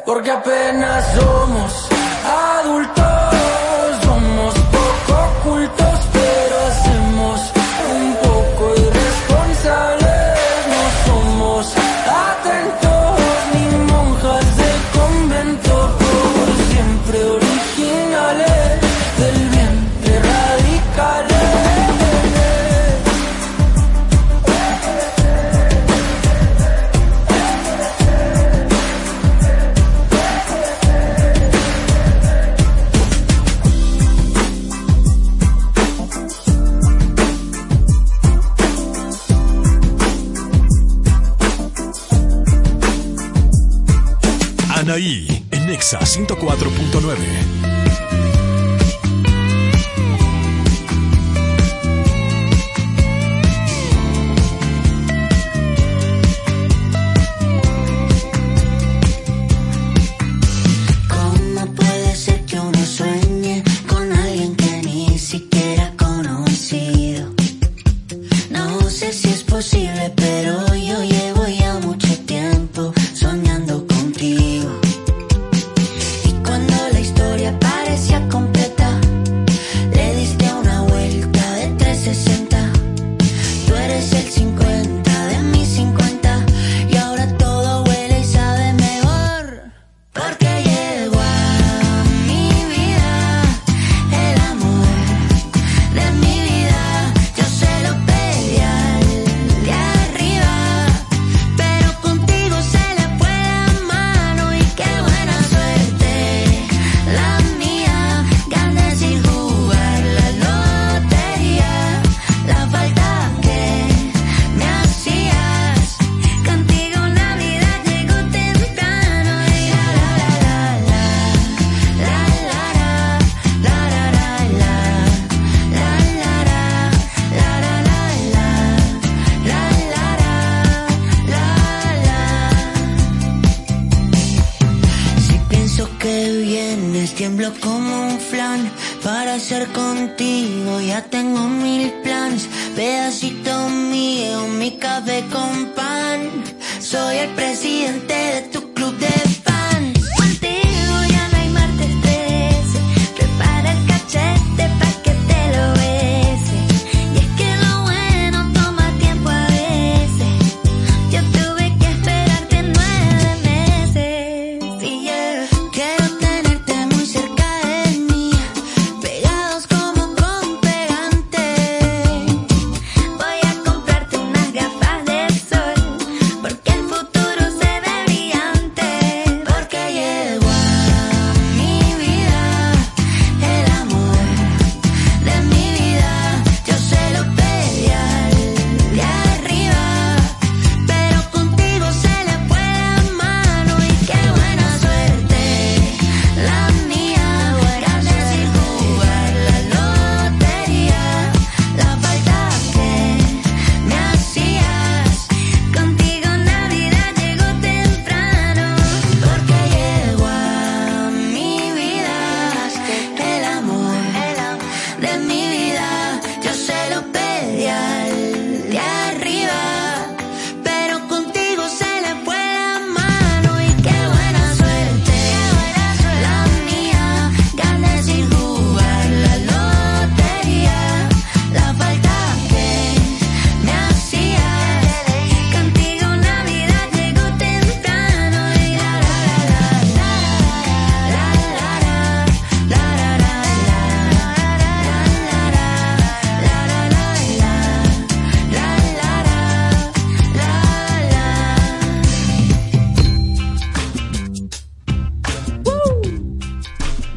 Porque 0.05 0.31
apenas 0.31 1.05
somos 1.15 1.89
adultos. 2.25 3.12
104. 46.15 46.82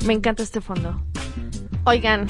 Me 0.07 0.14
encanta 0.14 0.44
este 0.44 0.61
fondo. 0.61 1.02
Oigan, 1.84 2.26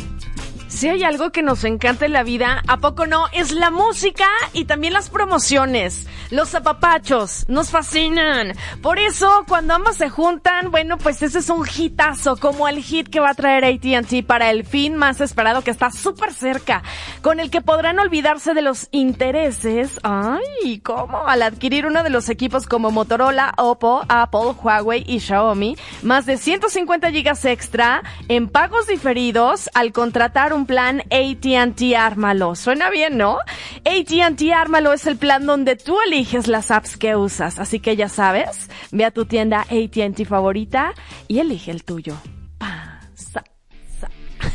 si 0.76 0.90
hay 0.90 1.04
algo 1.04 1.30
que 1.30 1.42
nos 1.42 1.64
encanta 1.64 2.04
en 2.04 2.12
la 2.12 2.22
vida, 2.22 2.62
¿a 2.68 2.76
poco 2.76 3.06
no? 3.06 3.28
Es 3.32 3.50
la 3.52 3.70
música 3.70 4.26
y 4.52 4.66
también 4.66 4.92
las 4.92 5.08
promociones. 5.08 6.06
Los 6.30 6.50
zapapachos 6.50 7.46
nos 7.48 7.70
fascinan. 7.70 8.52
Por 8.82 8.98
eso, 8.98 9.46
cuando 9.48 9.72
ambos 9.72 9.96
se 9.96 10.10
juntan, 10.10 10.70
bueno, 10.70 10.98
pues 10.98 11.22
ese 11.22 11.38
es 11.38 11.48
un 11.48 11.66
hitazo, 11.66 12.36
como 12.36 12.68
el 12.68 12.82
hit 12.82 13.08
que 13.08 13.20
va 13.20 13.30
a 13.30 13.34
traer 13.34 13.64
ATT 13.64 14.26
para 14.26 14.50
el 14.50 14.66
fin 14.66 14.96
más 14.96 15.22
esperado 15.22 15.62
que 15.62 15.70
está 15.70 15.90
súper 15.90 16.34
cerca, 16.34 16.82
con 17.22 17.40
el 17.40 17.50
que 17.50 17.62
podrán 17.62 17.98
olvidarse 17.98 18.52
de 18.52 18.60
los 18.60 18.88
intereses. 18.90 19.98
Ay, 20.02 20.80
¿cómo? 20.80 21.26
Al 21.26 21.40
adquirir 21.40 21.86
uno 21.86 22.02
de 22.02 22.10
los 22.10 22.28
equipos 22.28 22.66
como 22.66 22.90
Motorola, 22.90 23.54
Oppo, 23.56 24.04
Apple, 24.10 24.54
Huawei 24.62 25.04
y 25.06 25.20
Xiaomi, 25.20 25.78
más 26.02 26.26
de 26.26 26.36
150 26.36 27.10
gigas 27.12 27.46
extra 27.46 28.02
en 28.28 28.48
pagos 28.48 28.86
diferidos 28.86 29.70
al 29.72 29.92
contratar 29.92 30.52
un 30.52 30.65
plan 30.66 31.00
AT&T 31.10 31.96
Ármalo. 31.96 32.54
Suena 32.54 32.90
bien, 32.90 33.16
¿no? 33.16 33.38
AT&T 33.84 34.52
Ármalo 34.52 34.92
es 34.92 35.06
el 35.06 35.16
plan 35.16 35.46
donde 35.46 35.76
tú 35.76 35.96
eliges 36.06 36.48
las 36.48 36.70
apps 36.70 36.96
que 36.96 37.16
usas, 37.16 37.58
así 37.58 37.80
que 37.80 37.96
ya 37.96 38.08
sabes, 38.08 38.68
ve 38.90 39.04
a 39.04 39.10
tu 39.10 39.24
tienda 39.24 39.60
AT&T 39.62 40.24
favorita 40.24 40.92
y 41.28 41.38
elige 41.38 41.70
el 41.70 41.84
tuyo. 41.84 42.16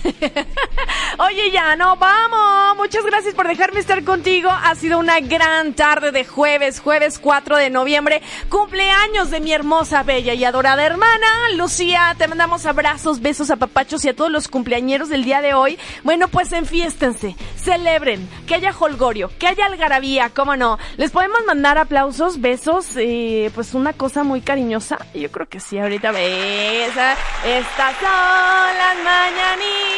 Oye, 1.20 1.52
ya 1.52 1.76
no 1.76 1.96
vamos. 1.98 2.78
Muchas 2.78 3.06
gracias 3.06 3.34
por 3.34 3.48
dejarme 3.48 3.80
estar 3.80 4.04
contigo. 4.04 4.50
Ha 4.50 4.76
sido 4.76 5.00
una 5.00 5.20
gran 5.20 5.74
tarde 5.74 6.12
de 6.12 6.26
jueves, 6.26 6.80
jueves 6.80 7.20
4 7.20 7.58
de 7.58 7.70
noviembre, 7.70 8.22
cumpleaños 8.50 9.30
de 9.30 9.40
mi 9.40 9.54
hermosa, 9.54 10.04
bella 10.04 10.34
y 10.34 10.44
adorada 10.44 10.86
hermana 10.86 11.28
Lucía. 11.56 12.16
Te 12.18 12.28
mandamos 12.28 12.66
abrazos, 12.66 13.22
besos 13.22 13.52
a 13.52 13.58
papachos 13.58 14.04
y 14.06 14.10
a 14.10 14.16
todos 14.16 14.32
los 14.32 14.48
cumpleañeros 14.48 15.10
del 15.10 15.24
día 15.24 15.42
de 15.42 15.54
hoy. 15.54 15.78
Bueno, 16.04 16.28
pues 16.28 16.52
enfiéstense, 16.52 17.36
celebren, 17.58 18.28
que 18.48 18.56
haya 18.56 18.74
holgorio, 18.78 19.32
que 19.38 19.48
haya 19.48 19.66
algarabía, 19.66 20.30
cómo 20.30 20.56
no. 20.56 20.78
Les 20.98 21.12
podemos 21.12 21.46
mandar 21.46 21.78
aplausos, 21.78 22.42
besos, 22.42 22.88
eh, 22.96 23.52
pues 23.54 23.74
una 23.74 23.94
cosa 23.94 24.24
muy 24.24 24.42
cariñosa. 24.42 24.98
Yo 25.14 25.32
creo 25.32 25.48
que 25.48 25.60
sí, 25.60 25.78
ahorita 25.78 26.12
besa. 26.12 27.16
Estas 27.46 27.96
son 28.00 28.78
las 28.78 28.96
mañanitas 29.04 29.91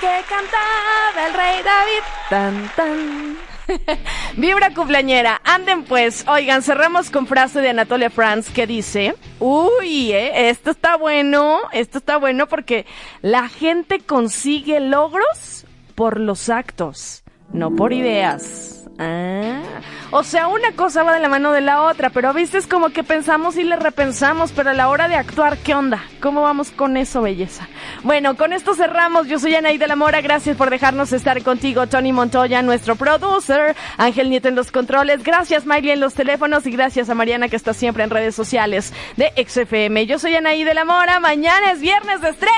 que 0.00 0.24
cantaba 0.28 1.26
el 1.26 1.34
rey 1.34 1.62
David. 1.62 2.02
Tan, 2.30 2.70
tan. 2.76 3.36
Vibra 4.36 4.72
cumpleañera. 4.74 5.40
Anden 5.44 5.84
pues. 5.84 6.24
Oigan, 6.28 6.62
cerramos 6.62 7.10
con 7.10 7.26
frase 7.26 7.60
de 7.60 7.70
Anatolia 7.70 8.10
Franz 8.10 8.50
que 8.50 8.66
dice, 8.66 9.14
uy, 9.40 10.12
eh, 10.12 10.50
esto 10.50 10.70
está 10.70 10.96
bueno, 10.96 11.60
esto 11.72 11.98
está 11.98 12.16
bueno 12.16 12.46
porque 12.46 12.86
la 13.22 13.48
gente 13.48 14.00
consigue 14.00 14.80
logros 14.80 15.66
por 15.94 16.20
los 16.20 16.48
actos, 16.48 17.24
no 17.52 17.74
por 17.74 17.92
ideas. 17.92 18.81
Ah, 18.98 19.62
o 20.10 20.22
sea, 20.22 20.48
una 20.48 20.72
cosa 20.72 21.02
va 21.02 21.14
de 21.14 21.20
la 21.20 21.28
mano 21.28 21.52
de 21.52 21.62
la 21.62 21.82
otra, 21.82 22.10
pero 22.10 22.28
a 22.28 22.32
veces 22.32 22.66
como 22.66 22.90
que 22.90 23.02
pensamos 23.02 23.56
y 23.56 23.64
le 23.64 23.76
repensamos, 23.76 24.52
pero 24.52 24.70
a 24.70 24.74
la 24.74 24.88
hora 24.88 25.08
de 25.08 25.14
actuar, 25.16 25.56
¿qué 25.58 25.74
onda? 25.74 26.04
¿Cómo 26.20 26.42
vamos 26.42 26.70
con 26.70 26.96
eso, 26.96 27.22
belleza? 27.22 27.68
Bueno, 28.02 28.36
con 28.36 28.52
esto 28.52 28.74
cerramos. 28.74 29.26
Yo 29.26 29.38
soy 29.38 29.54
Anaí 29.54 29.78
de 29.78 29.88
la 29.88 29.96
Mora, 29.96 30.20
gracias 30.20 30.56
por 30.56 30.68
dejarnos 30.68 31.12
estar 31.12 31.42
contigo. 31.42 31.86
Tony 31.86 32.12
Montoya, 32.12 32.60
nuestro 32.62 32.96
producer, 32.96 33.74
Ángel 33.96 34.28
Nieto 34.28 34.48
en 34.48 34.54
los 34.54 34.70
controles, 34.70 35.24
gracias 35.24 35.64
Miley 35.64 35.92
en 35.92 36.00
los 36.00 36.14
teléfonos 36.14 36.66
y 36.66 36.70
gracias 36.72 37.08
a 37.08 37.14
Mariana 37.14 37.48
que 37.48 37.56
está 37.56 37.72
siempre 37.72 38.04
en 38.04 38.10
redes 38.10 38.34
sociales 38.34 38.92
de 39.16 39.32
XFM. 39.36 40.06
Yo 40.06 40.18
soy 40.18 40.36
Anaí 40.36 40.64
de 40.64 40.74
la 40.74 40.84
Mora, 40.84 41.20
mañana 41.20 41.72
es 41.72 41.80
viernes 41.80 42.20
de 42.20 42.28
estrenos. 42.28 42.52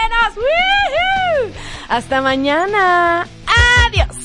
Hasta 1.89 2.21
mañana. 2.21 3.27
Adiós. 3.87 4.24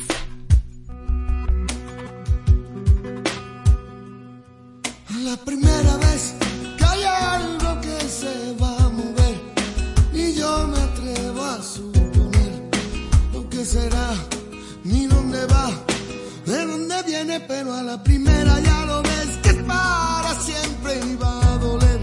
Viene, 17.20 17.40
pero 17.42 17.74
a 17.74 17.84
la 17.84 18.02
primera 18.04 18.60
ya 18.60 18.86
lo 18.86 19.02
ves 19.02 19.30
que 19.44 19.54
para 19.64 20.34
siempre 20.36 21.00
iba 21.12 21.54
a 21.54 21.58
doler. 21.58 22.00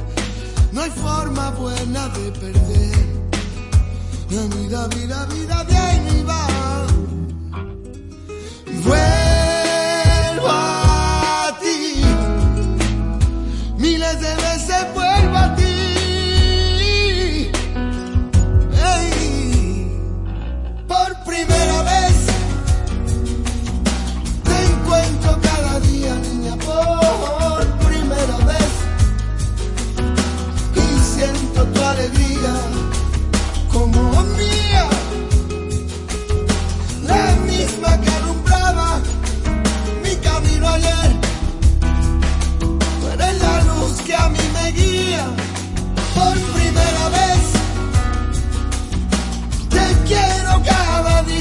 No 0.73 0.83
hay 0.83 0.91
forma 0.91 1.51
buena 1.51 2.09
de 2.09 2.33
perder. 2.33 3.07
La 4.31 4.43
vida, 4.57 4.89
vida, 4.89 5.27
vida, 5.27 5.65
bien 5.65 6.19
y 6.19 6.23
va. 6.25 6.87
Vuelvo 8.85 9.46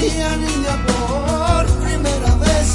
día, 0.08 0.36
niña, 0.36 0.74
por 0.86 1.64
primera 1.84 2.34
vez. 2.46 2.68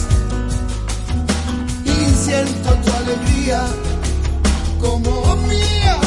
Y 1.85 1.97
siento 2.25 2.69
tu 2.83 2.91
alegría 3.01 3.61
como 4.79 5.35
mía. 5.49 5.97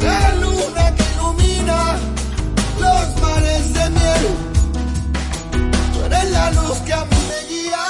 La 0.00 0.34
luna 0.42 0.84
que 0.96 1.04
ilumina 1.14 1.78
los 2.84 3.06
mares 3.22 3.74
de 3.74 3.90
miel. 3.90 4.24
Tú 5.92 5.98
eres 6.06 6.30
la 6.30 6.50
luz 6.52 6.78
que 6.86 6.92
a 6.92 7.04
mí 7.10 7.20
me 7.30 7.40
guía. 7.50 7.84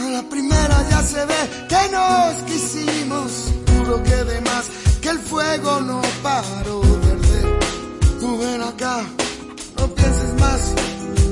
A 0.00 0.10
la 0.16 0.22
primera 0.28 0.76
ya 0.90 1.02
se 1.02 1.24
ve 1.24 1.40
que 1.68 1.82
nos 1.96 2.34
quisimos, 2.48 3.30
juro 3.84 4.02
que 4.02 4.24
de 4.24 4.40
más, 4.40 4.70
que 5.00 5.08
el 5.10 5.18
fuego 5.18 5.80
no 5.80 6.00
paró 6.22 6.80
de 6.80 7.12
arder. 7.12 7.58
Tú 8.20 8.38
ven 8.38 8.62
acá, 8.62 9.04
no 9.78 9.88
pienses 9.88 10.34
más, 10.40 10.60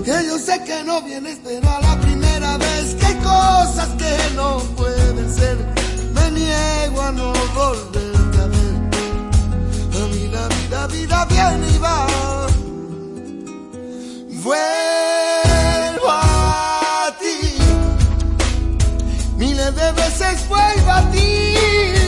que 0.05 0.26
yo 0.26 0.38
sé 0.38 0.62
que 0.64 0.84
no 0.84 1.03
vienes, 1.03 1.38
pero 1.44 1.68
a 1.68 1.80
la 1.80 2.00
primera 2.00 2.59
vez 2.59 2.94
que 2.94 3.07
hay 3.07 3.14
cosas 3.16 3.88
que 3.98 4.16
no 4.36 4.59
pueden 4.76 5.34
ser, 5.34 5.57
me 6.14 6.30
niego 6.32 7.03
a 7.03 7.12
no 7.12 7.32
volverte 7.55 8.38
a 8.38 8.46
ver. 8.46 8.74
La 9.98 10.07
vida, 10.07 10.48
vida, 10.48 10.86
vida 10.88 11.24
viene 11.26 11.70
y 11.74 11.78
va. 11.78 12.07
Vuelvo 14.42 16.09
a 16.09 17.16
ti 17.20 17.53
miles 19.38 19.74
de 19.76 19.92
veces 19.92 20.48
vuelvo 20.48 20.90
a 20.90 21.11
ti. 21.12 22.01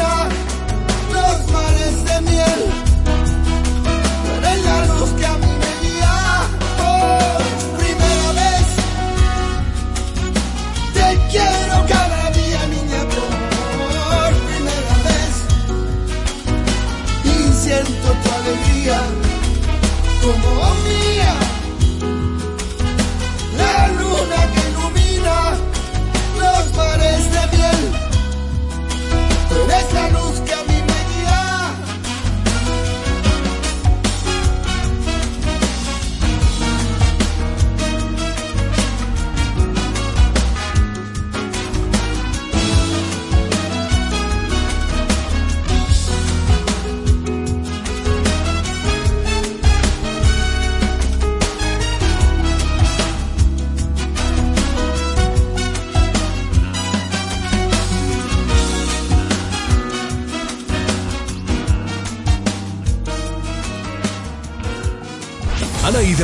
los 0.00 1.52
mares 1.52 2.04
de 2.04 2.20
miel, 2.30 2.60
pero 4.24 4.48
el 4.54 4.64
largo 4.64 5.16
que 5.16 5.26
a 5.26 5.36
mí 5.42 5.52
me 5.62 5.72
guía 5.82 6.16
por 6.80 7.42
primera 7.78 8.30
vez. 8.40 8.66
Te 10.94 11.06
quiero 11.30 11.76
cada 11.88 12.30
día, 12.30 12.60
niña, 12.74 13.02
por 13.14 14.30
primera 14.48 14.96
vez. 15.08 15.32
Y 17.24 17.36
siento 17.62 18.08
tu 18.22 18.28
alegría 18.38 19.00
como 20.22 20.69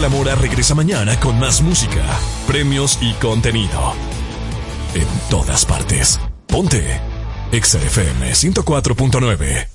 la 0.00 0.08
Mora 0.08 0.34
regresa 0.34 0.74
mañana 0.74 1.20
con 1.20 1.38
más 1.38 1.62
música, 1.62 2.04
premios 2.46 2.98
y 3.00 3.12
contenido. 3.14 3.94
En 4.94 5.06
todas 5.30 5.64
partes. 5.64 6.20
Ponte. 6.46 7.00
XFM 7.52 8.32
104.9. 8.32 9.68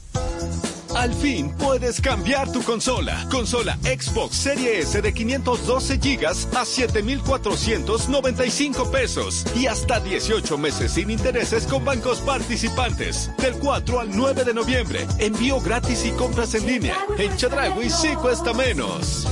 Al 0.96 1.14
fin 1.14 1.52
puedes 1.58 2.00
cambiar 2.02 2.52
tu 2.52 2.62
consola. 2.64 3.26
Consola 3.32 3.78
Xbox 3.84 4.36
Serie 4.36 4.82
S 4.82 5.02
de 5.02 5.14
512 5.14 5.98
GB 5.98 6.28
a 6.28 6.66
7,495 6.66 8.92
pesos. 8.92 9.46
Y 9.56 9.68
hasta 9.68 10.00
18 10.00 10.58
meses 10.58 10.92
sin 10.92 11.10
intereses 11.10 11.66
con 11.66 11.86
bancos 11.86 12.20
participantes. 12.20 13.32
Del 13.38 13.56
4 13.56 14.00
al 14.00 14.16
9 14.16 14.44
de 14.44 14.54
noviembre. 14.54 15.08
Envío 15.20 15.60
gratis 15.62 16.06
y 16.06 16.12
compras 16.12 16.54
en 16.56 16.68
línea. 16.68 16.98
En 17.18 17.36
Chedraui 17.38 17.90
sí 17.90 18.10
cuesta 18.16 18.54
menos. 18.54 19.28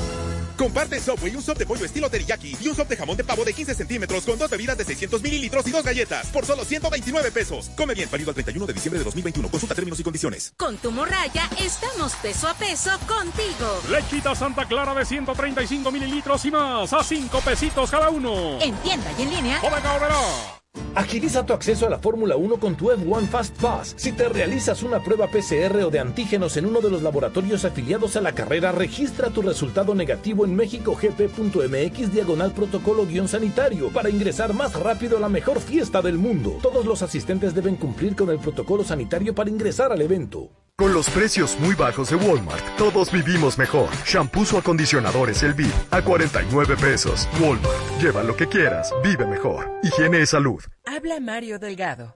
Comparte 0.60 0.99
Subway, 0.99 1.34
un 1.38 1.41
sop 1.41 1.57
de 1.57 1.66
pollo 1.66 1.86
estilo 1.86 2.10
teriyaki 2.10 2.57
y 2.60 2.68
un 2.68 2.76
sop 2.76 2.89
de 2.89 2.97
jamón 2.97 3.16
de 3.16 3.24
pavo 3.24 3.45
de 3.45 3.53
15 3.53 3.76
centímetros 3.76 4.26
con 4.26 4.38
dos 4.38 4.51
bebidas 4.51 4.78
de 4.78 4.84
600 4.84 5.22
mililitros 5.22 5.66
y 5.66 5.72
dos 5.72 5.86
galletas 5.86 6.28
por 6.28 6.45
solo 6.45 6.66
129 6.66 7.32
pesos. 7.32 7.72
Come 7.78 7.93
bien, 7.93 8.10
válido 8.12 8.32
al 8.32 8.34
31 8.34 8.68
de 8.68 8.74
diciembre 8.74 8.99
de 8.99 9.05
2021. 9.05 9.49
Consulta 9.49 9.74
términos 9.74 9.97
y 10.01 10.03
condiciones. 10.03 10.51
Con 10.57 10.76
tu 10.78 10.91
morraya 10.91 11.49
estamos 11.57 12.14
peso 12.16 12.49
a 12.49 12.53
peso 12.55 12.91
contigo. 13.07 13.82
Lechita 13.89 14.36
Santa 14.36 14.68
Clara 14.68 14.93
de 14.93 15.05
135 15.05 15.91
mililitros 15.91 16.43
y 16.43 16.51
más 16.51 16.91
a 16.91 17.05
5 17.05 17.39
pesitos 17.39 17.89
cada 17.89 18.10
uno. 18.10 18.60
En 18.60 18.76
tienda 18.80 19.14
y 19.18 19.22
en 19.22 19.30
línea. 19.30 19.60
Aurrera. 19.60 20.59
Agiliza 20.99 21.45
tu 21.45 21.53
acceso 21.53 21.88
a 21.88 21.89
la 21.89 21.97
Fórmula 21.97 22.36
1 22.36 22.57
con 22.57 22.76
tu 22.76 22.91
F1 22.91 23.28
Fast 23.28 23.55
Pass. 23.61 23.93
Si 23.97 24.11
te 24.11 24.28
realizas 24.28 24.84
una 24.84 25.01
prueba 25.01 25.28
PCR 25.28 25.78
o 25.86 25.89
de 25.89 25.99
antígenos 25.99 26.57
en 26.57 26.65
uno 26.65 26.82
de 26.82 26.89
los 26.89 27.01
laboratorios 27.01 27.63
afiliados 27.63 28.17
a 28.17 28.22
la 28.22 28.34
carrera, 28.34 28.74
registra 28.74 29.30
tu 29.30 29.41
resultado 29.41 29.95
negativo 29.95 30.43
en 30.43 30.55
mexicogp.mx 30.55 32.13
diagonal 32.13 32.51
protocolo-sanitario 32.51 33.89
para 33.91 34.09
ingresar 34.09 34.53
más 34.53 34.78
rápido 34.78 35.15
a 35.15 35.22
la 35.22 35.30
mejor 35.30 35.61
fiesta 35.61 36.01
del 36.01 36.17
mundo. 36.17 36.57
Todos 36.61 36.86
los 36.86 37.01
asistentes 37.01 37.55
deben 37.55 37.78
cumplir 37.78 38.15
con 38.15 38.30
el 38.30 38.39
protocolo 38.39 38.84
sanitario 38.84 39.34
para 39.34 39.49
ingresar 39.49 39.93
al 39.93 40.01
evento. 40.01 40.49
Con 40.80 40.93
los 40.93 41.09
precios 41.09 41.57
muy 41.59 41.75
bajos 41.75 42.09
de 42.09 42.15
Walmart, 42.15 42.63
todos 42.77 43.11
vivimos 43.11 43.57
mejor. 43.57 43.89
Shampoos 44.05 44.53
o 44.53 44.59
acondicionadores 44.59 45.43
El 45.43 45.53
Vid 45.53 45.73
a 45.91 46.01
49 46.01 46.77
pesos. 46.77 47.27
Walmart, 47.38 47.99
lleva 48.01 48.23
lo 48.23 48.34
que 48.34 48.47
quieras, 48.47 48.93
vive 49.03 49.25
mejor. 49.25 49.69
Higiene 49.84 50.21
y 50.21 50.25
salud. 50.25 50.63
Habla 50.86 51.19
Mario 51.19 51.59
Delgado. 51.59 52.15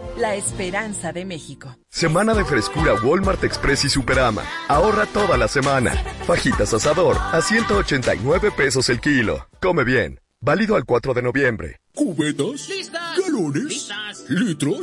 la 0.21 0.35
esperanza 0.35 1.11
de 1.11 1.25
México. 1.25 1.75
Semana 1.89 2.35
de 2.35 2.45
frescura 2.45 2.93
Walmart 3.03 3.43
Express 3.43 3.85
y 3.85 3.89
Superama. 3.89 4.43
Ahorra 4.67 5.07
toda 5.07 5.35
la 5.35 5.47
semana. 5.47 5.91
Fajitas 6.27 6.73
asador 6.73 7.17
a 7.19 7.41
189 7.41 8.51
pesos 8.55 8.87
el 8.89 9.01
kilo. 9.01 9.47
Come 9.59 9.83
bien. 9.83 10.19
Válido 10.39 10.75
al 10.75 10.85
4 10.85 11.15
de 11.15 11.21
noviembre. 11.23 11.77
¿Cubetas? 11.95 12.69
¿Galones? 13.17 13.89
¿Litros? 14.29 14.79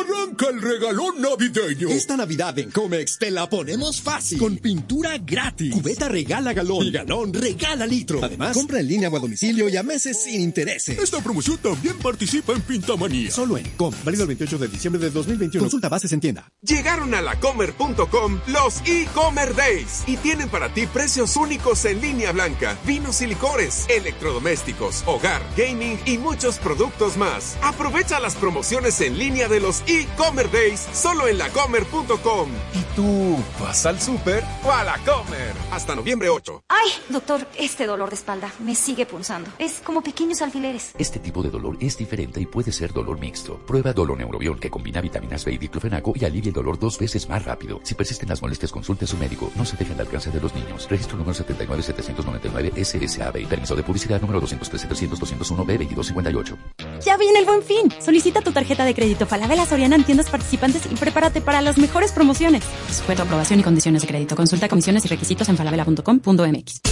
Arranca 0.00 0.46
el 0.48 0.62
regalón 0.62 1.20
navideño. 1.20 1.88
Esta 1.88 2.16
Navidad 2.16 2.58
en 2.58 2.70
Comex 2.70 3.18
te 3.18 3.30
la 3.30 3.50
ponemos 3.50 4.00
fácil. 4.00 4.38
Con 4.38 4.56
pintura 4.56 5.18
gratis. 5.18 5.74
Cubeta 5.74 6.08
regala 6.08 6.54
galón. 6.54 6.86
Y 6.86 6.90
galón 6.90 7.34
regala 7.34 7.86
litro. 7.86 8.20
Además, 8.22 8.56
compra 8.56 8.80
en 8.80 8.88
línea 8.88 9.10
o 9.10 9.16
a 9.16 9.20
domicilio 9.20 9.68
y 9.68 9.76
a 9.76 9.82
meses 9.82 10.22
sin 10.22 10.40
intereses. 10.40 10.98
Esta 10.98 11.22
promoción 11.22 11.58
también 11.58 11.98
participa 11.98 12.54
en 12.54 12.62
Pintamanía. 12.62 13.30
Solo 13.30 13.58
en 13.58 13.68
Com. 13.76 13.92
Válido 14.02 14.22
el 14.22 14.28
28 14.28 14.58
de 14.58 14.68
diciembre 14.68 15.02
de 15.02 15.10
2021. 15.10 15.62
Consulta 15.62 15.90
bases 15.90 16.12
en 16.12 16.20
tienda. 16.20 16.50
Llegaron 16.62 17.12
a 17.12 17.20
lacomer.com 17.20 18.40
los 18.46 18.80
e-commerce 18.86 19.54
days 19.54 20.02
y 20.06 20.16
tienen 20.16 20.48
para 20.48 20.72
ti 20.72 20.86
precios 20.86 21.36
únicos 21.36 21.84
en 21.84 22.00
línea 22.00 22.32
blanca, 22.32 22.78
vinos 22.86 23.20
y 23.20 23.26
licores, 23.26 23.86
electrodomésticos, 23.90 25.02
hogar, 25.06 25.42
gaming 25.56 25.98
y 26.06 26.16
muchos 26.16 26.58
productos 26.58 27.18
más. 27.18 27.58
Aprovecha 27.62 28.18
las 28.18 28.34
promociones 28.34 29.00
en 29.02 29.18
línea 29.18 29.48
de 29.48 29.60
los 29.60 29.82
e-commerce 29.90 30.52
days 30.52 30.80
solo 30.92 31.26
en 31.26 31.38
lacomer.com. 31.38 32.48
¿Y 32.74 32.94
tú 32.94 33.36
vas 33.60 33.84
al 33.86 34.00
súper 34.00 34.44
o 34.64 34.70
a 34.70 34.84
la 34.84 34.96
comer? 34.98 35.52
Hasta 35.72 35.96
noviembre 35.96 36.28
8. 36.28 36.62
Ay, 36.68 36.90
doctor, 37.08 37.46
este 37.58 37.86
dolor 37.86 38.10
de 38.10 38.14
espalda 38.14 38.52
me 38.60 38.74
sigue 38.74 39.04
punzando. 39.06 39.50
Es 39.58 39.80
como 39.80 40.02
pequeños 40.02 40.42
alfileres. 40.42 40.92
Este 40.98 41.18
tipo 41.18 41.42
de 41.42 41.50
dolor 41.50 41.76
es 41.80 41.98
diferente 41.98 42.40
y 42.40 42.46
puede 42.46 42.70
ser 42.70 42.92
dolor 42.92 43.18
mixto. 43.18 43.58
Prueba 43.66 43.92
Doloneurobion 43.92 44.58
que 44.60 44.70
combina 44.70 45.00
vitaminas 45.00 45.44
B 45.44 45.52
y 45.52 45.58
diclofenaco 45.58 46.12
y 46.14 46.24
alivia 46.24 46.48
el 46.50 46.54
dolor 46.54 46.78
dos 46.78 46.98
veces 46.98 47.28
más 47.28 47.44
rápido. 47.44 47.80
Si 47.82 47.94
persisten 47.94 48.28
las 48.28 48.42
molestias, 48.42 48.70
consulte 48.70 49.06
a 49.06 49.08
su 49.08 49.16
médico. 49.16 49.50
No 49.56 49.64
se 49.64 49.76
dejen 49.76 49.94
al 49.94 50.06
alcance 50.06 50.30
de 50.30 50.40
los 50.40 50.54
niños. 50.54 50.86
Registro 50.88 51.16
número 51.16 51.34
79799 51.34 52.84
SSAB. 52.84 53.48
Permiso 53.48 53.74
de 53.74 53.82
publicidad 53.82 54.20
número 54.20 54.40
213 54.40 54.86
300 54.86 55.18
201 55.18 55.64
B 55.64 55.78
2258. 55.78 56.58
Ya 57.04 57.16
viene 57.16 57.38
el 57.38 57.46
buen 57.46 57.62
fin. 57.62 57.92
Solicita 58.00 58.40
tu 58.42 58.52
tarjeta 58.52 58.84
de 58.84 58.94
crédito 58.94 59.26
Falabella 59.26 59.66
Soriana 59.80 59.96
en 59.96 60.04
tiendas 60.04 60.28
participantes 60.28 60.82
y 60.92 60.94
prepárate 60.94 61.40
para 61.40 61.62
las 61.62 61.78
mejores 61.78 62.12
promociones. 62.12 62.62
Sujeto 62.94 63.22
a 63.22 63.24
aprobación 63.24 63.60
y 63.60 63.62
condiciones 63.62 64.02
de 64.02 64.08
crédito. 64.08 64.36
Consulta 64.36 64.68
comisiones 64.68 65.06
y 65.06 65.08
requisitos 65.08 65.48
en 65.48 65.56
falabella.com.mx. 65.56 66.82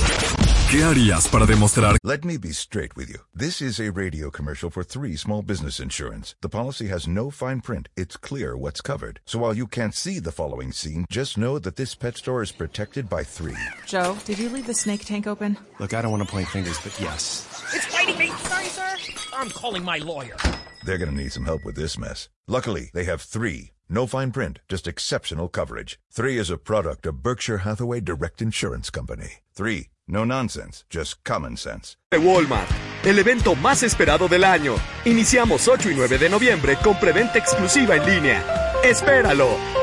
¿Qué 0.70 0.84
harías 0.84 1.28
para 1.28 1.44
demostrar? 1.44 1.98
Let 2.02 2.24
me 2.24 2.38
be 2.38 2.48
straight 2.48 2.96
with 2.96 3.08
you. 3.08 3.18
This 3.36 3.60
is 3.60 3.78
a 3.78 3.90
radio 3.90 4.30
commercial 4.30 4.70
for 4.70 4.82
three 4.82 5.18
small 5.18 5.42
business 5.42 5.80
insurance. 5.80 6.34
The 6.40 6.48
policy 6.48 6.88
has 6.88 7.06
no 7.06 7.30
fine 7.30 7.60
print. 7.60 7.90
It's 7.94 8.16
clear 8.16 8.56
what's 8.56 8.80
covered. 8.80 9.20
So 9.26 9.38
while 9.38 9.54
you 9.54 9.66
can't 9.66 9.94
see 9.94 10.18
the 10.18 10.32
following 10.32 10.72
scene, 10.72 11.04
just 11.10 11.36
know 11.36 11.58
that 11.58 11.76
this 11.76 11.94
pet 11.94 12.16
store 12.16 12.42
is 12.42 12.52
protected 12.52 13.10
by 13.10 13.22
three. 13.22 13.56
Joe, 13.86 14.16
did 14.24 14.38
you 14.38 14.48
leave 14.48 14.66
the 14.66 14.72
snake 14.72 15.04
tank 15.04 15.26
open? 15.26 15.58
Look, 15.78 15.92
I 15.92 16.00
don't 16.00 16.10
want 16.10 16.24
to 16.24 16.30
point 16.30 16.48
fingers, 16.48 16.78
but 16.82 16.98
yes. 16.98 17.44
It's 17.74 17.92
biting 17.92 18.16
me. 18.16 18.30
Sorry, 18.44 18.64
sir. 18.66 18.96
I'm 19.36 19.50
calling 19.50 19.84
my 19.84 19.98
lawyer. 19.98 20.36
They're 20.84 20.98
going 20.98 21.10
to 21.10 21.16
need 21.16 21.32
some 21.32 21.44
help 21.44 21.64
with 21.64 21.76
this 21.76 21.98
mess. 21.98 22.28
Luckily, 22.46 22.90
they 22.94 23.04
have 23.04 23.22
three. 23.22 23.72
No 23.88 24.06
fine 24.06 24.32
print, 24.32 24.60
just 24.68 24.86
exceptional 24.86 25.48
coverage. 25.48 25.98
Three 26.10 26.36
is 26.38 26.50
a 26.50 26.58
product 26.58 27.06
of 27.06 27.22
Berkshire 27.22 27.58
Hathaway 27.58 28.00
Direct 28.00 28.42
Insurance 28.42 28.90
Company. 28.90 29.38
Three, 29.54 29.88
no 30.06 30.24
nonsense, 30.24 30.84
just 30.90 31.22
common 31.24 31.56
sense. 31.56 31.96
Walmart, 32.12 32.68
el 33.04 33.18
evento 33.18 33.54
más 33.54 33.82
esperado 33.82 34.28
del 34.28 34.44
año. 34.44 34.76
Iniciamos 35.04 35.68
8 35.68 35.90
y 35.90 35.94
9 35.94 36.18
de 36.18 36.28
noviembre 36.28 36.76
con 36.82 36.98
preventa 36.98 37.38
exclusiva 37.38 37.96
en 37.96 38.06
línea. 38.06 38.72
¡Espéralo! 38.84 39.77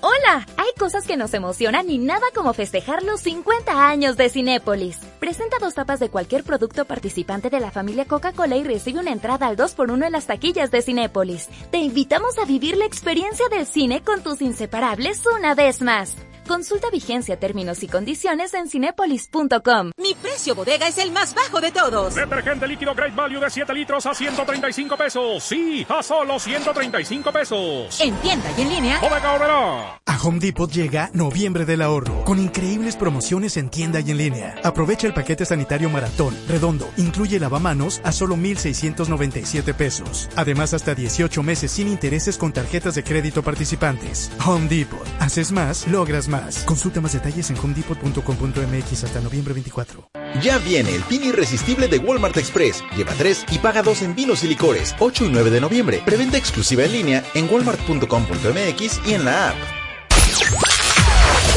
Hola, 0.00 0.46
hay 0.56 0.68
cosas 0.78 1.08
que 1.08 1.16
nos 1.16 1.34
emocionan 1.34 1.90
y 1.90 1.98
nada 1.98 2.24
como 2.32 2.52
festejar 2.52 3.02
los 3.02 3.20
50 3.22 3.88
años 3.88 4.16
de 4.16 4.28
Cinépolis. 4.28 5.00
Presenta 5.18 5.56
dos 5.60 5.74
tapas 5.74 5.98
de 5.98 6.08
cualquier 6.08 6.44
producto 6.44 6.84
participante 6.84 7.50
de 7.50 7.58
la 7.58 7.72
familia 7.72 8.04
Coca-Cola 8.04 8.56
y 8.56 8.62
recibe 8.62 9.00
una 9.00 9.10
entrada 9.10 9.48
al 9.48 9.56
2x1 9.56 10.06
en 10.06 10.12
las 10.12 10.26
taquillas 10.26 10.70
de 10.70 10.82
Cinépolis. 10.82 11.48
Te 11.72 11.78
invitamos 11.78 12.38
a 12.38 12.44
vivir 12.44 12.76
la 12.76 12.84
experiencia 12.84 13.48
del 13.48 13.66
cine 13.66 14.00
con 14.00 14.22
tus 14.22 14.40
inseparables 14.40 15.20
una 15.36 15.56
vez 15.56 15.82
más. 15.82 16.14
Consulta 16.48 16.88
vigencia, 16.90 17.38
términos 17.38 17.82
y 17.82 17.88
condiciones 17.88 18.54
en 18.54 18.70
cinepolis.com. 18.70 19.90
Mi 19.98 20.14
precio 20.14 20.54
bodega 20.54 20.88
es 20.88 20.96
el 20.96 21.12
más 21.12 21.34
bajo 21.34 21.60
de 21.60 21.70
todos. 21.70 22.14
Detergente 22.14 22.66
líquido 22.66 22.94
Great 22.94 23.14
Value 23.14 23.38
de 23.38 23.50
7 23.50 23.74
litros 23.74 24.06
a 24.06 24.14
135 24.14 24.96
pesos. 24.96 25.44
Sí, 25.44 25.86
a 25.90 26.02
solo 26.02 26.38
135 26.38 27.30
pesos. 27.32 28.00
En 28.00 28.14
tienda 28.16 28.50
y 28.56 28.62
en 28.62 28.68
línea. 28.70 28.98
Bodega 28.98 29.34
Horrera. 29.34 30.00
A 30.06 30.22
Home 30.22 30.38
Depot 30.40 30.70
llega 30.70 31.10
noviembre 31.12 31.66
del 31.66 31.82
ahorro, 31.82 32.24
con 32.24 32.38
increíbles 32.38 32.96
promociones 32.96 33.58
en 33.58 33.68
tienda 33.68 34.00
y 34.00 34.10
en 34.10 34.16
línea. 34.16 34.54
Aprovecha 34.64 35.06
el 35.06 35.12
paquete 35.12 35.44
sanitario 35.44 35.90
maratón, 35.90 36.34
redondo, 36.48 36.88
incluye 36.96 37.38
lavamanos 37.38 38.00
a 38.04 38.12
solo 38.12 38.36
1,697 38.36 39.74
pesos. 39.74 40.30
Además, 40.34 40.72
hasta 40.72 40.94
18 40.94 41.42
meses 41.42 41.70
sin 41.72 41.88
intereses 41.88 42.38
con 42.38 42.54
tarjetas 42.54 42.94
de 42.94 43.04
crédito 43.04 43.42
participantes. 43.42 44.32
Home 44.46 44.66
Depot. 44.68 45.06
Haces 45.20 45.52
más, 45.52 45.86
logras 45.86 46.26
más. 46.26 46.37
Consulta 46.64 47.00
más 47.00 47.12
detalles 47.12 47.50
en 47.50 47.58
homedepot.com.mx 47.58 49.04
hasta 49.04 49.20
noviembre 49.20 49.54
24. 49.54 50.08
Ya 50.42 50.58
viene 50.58 50.94
el 50.94 51.02
pin 51.02 51.24
irresistible 51.24 51.88
de 51.88 51.98
Walmart 51.98 52.36
Express. 52.36 52.82
Lleva 52.96 53.12
3 53.14 53.44
y 53.50 53.58
paga 53.58 53.82
2 53.82 54.02
en 54.02 54.14
vinos 54.14 54.44
y 54.44 54.48
licores. 54.48 54.94
8 54.98 55.24
y 55.26 55.28
9 55.30 55.50
de 55.50 55.60
noviembre. 55.60 56.02
Preventa 56.04 56.36
exclusiva 56.36 56.84
en 56.84 56.92
línea 56.92 57.24
en 57.34 57.48
walmart.com.mx 57.50 59.00
y 59.06 59.14
en 59.14 59.24
la 59.24 59.50
app. 59.50 59.56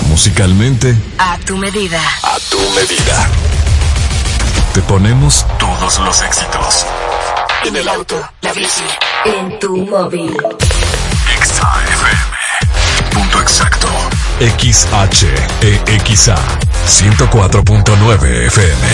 Musicalmente, 0.08 0.96
A 1.18 1.38
tu 1.46 1.58
medida. 1.58 2.02
a 2.24 2.38
tu 2.50 2.60
medida. 2.76 3.30
Te 4.74 4.82
ponemos 4.82 5.46
todos 5.60 6.00
los 6.00 6.22
éxitos. 6.22 6.86
En 7.66 7.76
el 7.76 7.88
auto, 7.88 8.22
la 8.42 8.54
bici, 8.54 8.84
en 9.26 9.60
tu 9.60 9.78
móvil. 9.78 10.36
XHEXA. 14.42 16.36
104.9 16.88 18.48
FM. 18.48 18.88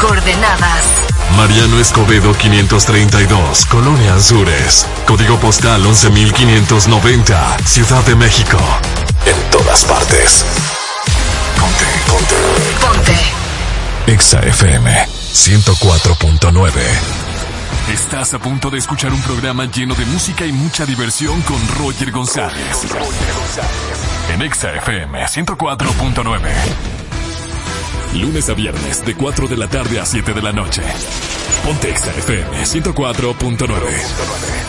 Coordenadas. 0.00 0.84
Mariano 1.36 1.78
Escobedo 1.78 2.32
532, 2.32 3.66
Colonia 3.66 4.14
Azures. 4.14 4.86
Código 5.06 5.38
postal 5.38 5.84
11590, 5.84 7.58
Ciudad 7.66 8.02
de 8.06 8.14
México. 8.14 8.56
En 9.26 9.36
todas 9.50 9.84
partes. 9.84 10.46
Ponte, 11.60 11.84
ponte. 12.06 12.36
Ponte. 12.80 13.14
Exa 14.06 14.40
FM 14.40 15.06
104.9. 15.34 17.27
Estás 17.92 18.34
a 18.34 18.38
punto 18.38 18.68
de 18.68 18.78
escuchar 18.78 19.12
un 19.12 19.22
programa 19.22 19.64
lleno 19.64 19.94
de 19.94 20.04
música 20.06 20.44
y 20.44 20.52
mucha 20.52 20.84
diversión 20.84 21.40
con 21.42 21.56
Roger 21.78 22.10
González. 22.10 22.86
En 24.32 24.42
Exa 24.42 24.74
FM 24.74 25.24
104.9. 25.24 26.40
Lunes 28.20 28.50
a 28.50 28.54
viernes 28.54 29.04
de 29.06 29.14
4 29.14 29.48
de 29.48 29.56
la 29.56 29.68
tarde 29.68 30.00
a 30.00 30.04
7 30.04 30.34
de 30.34 30.42
la 30.42 30.52
noche. 30.52 30.82
Ponte 31.64 31.90
Exa 31.90 32.10
FM 32.10 32.62
104.9. 32.62 34.67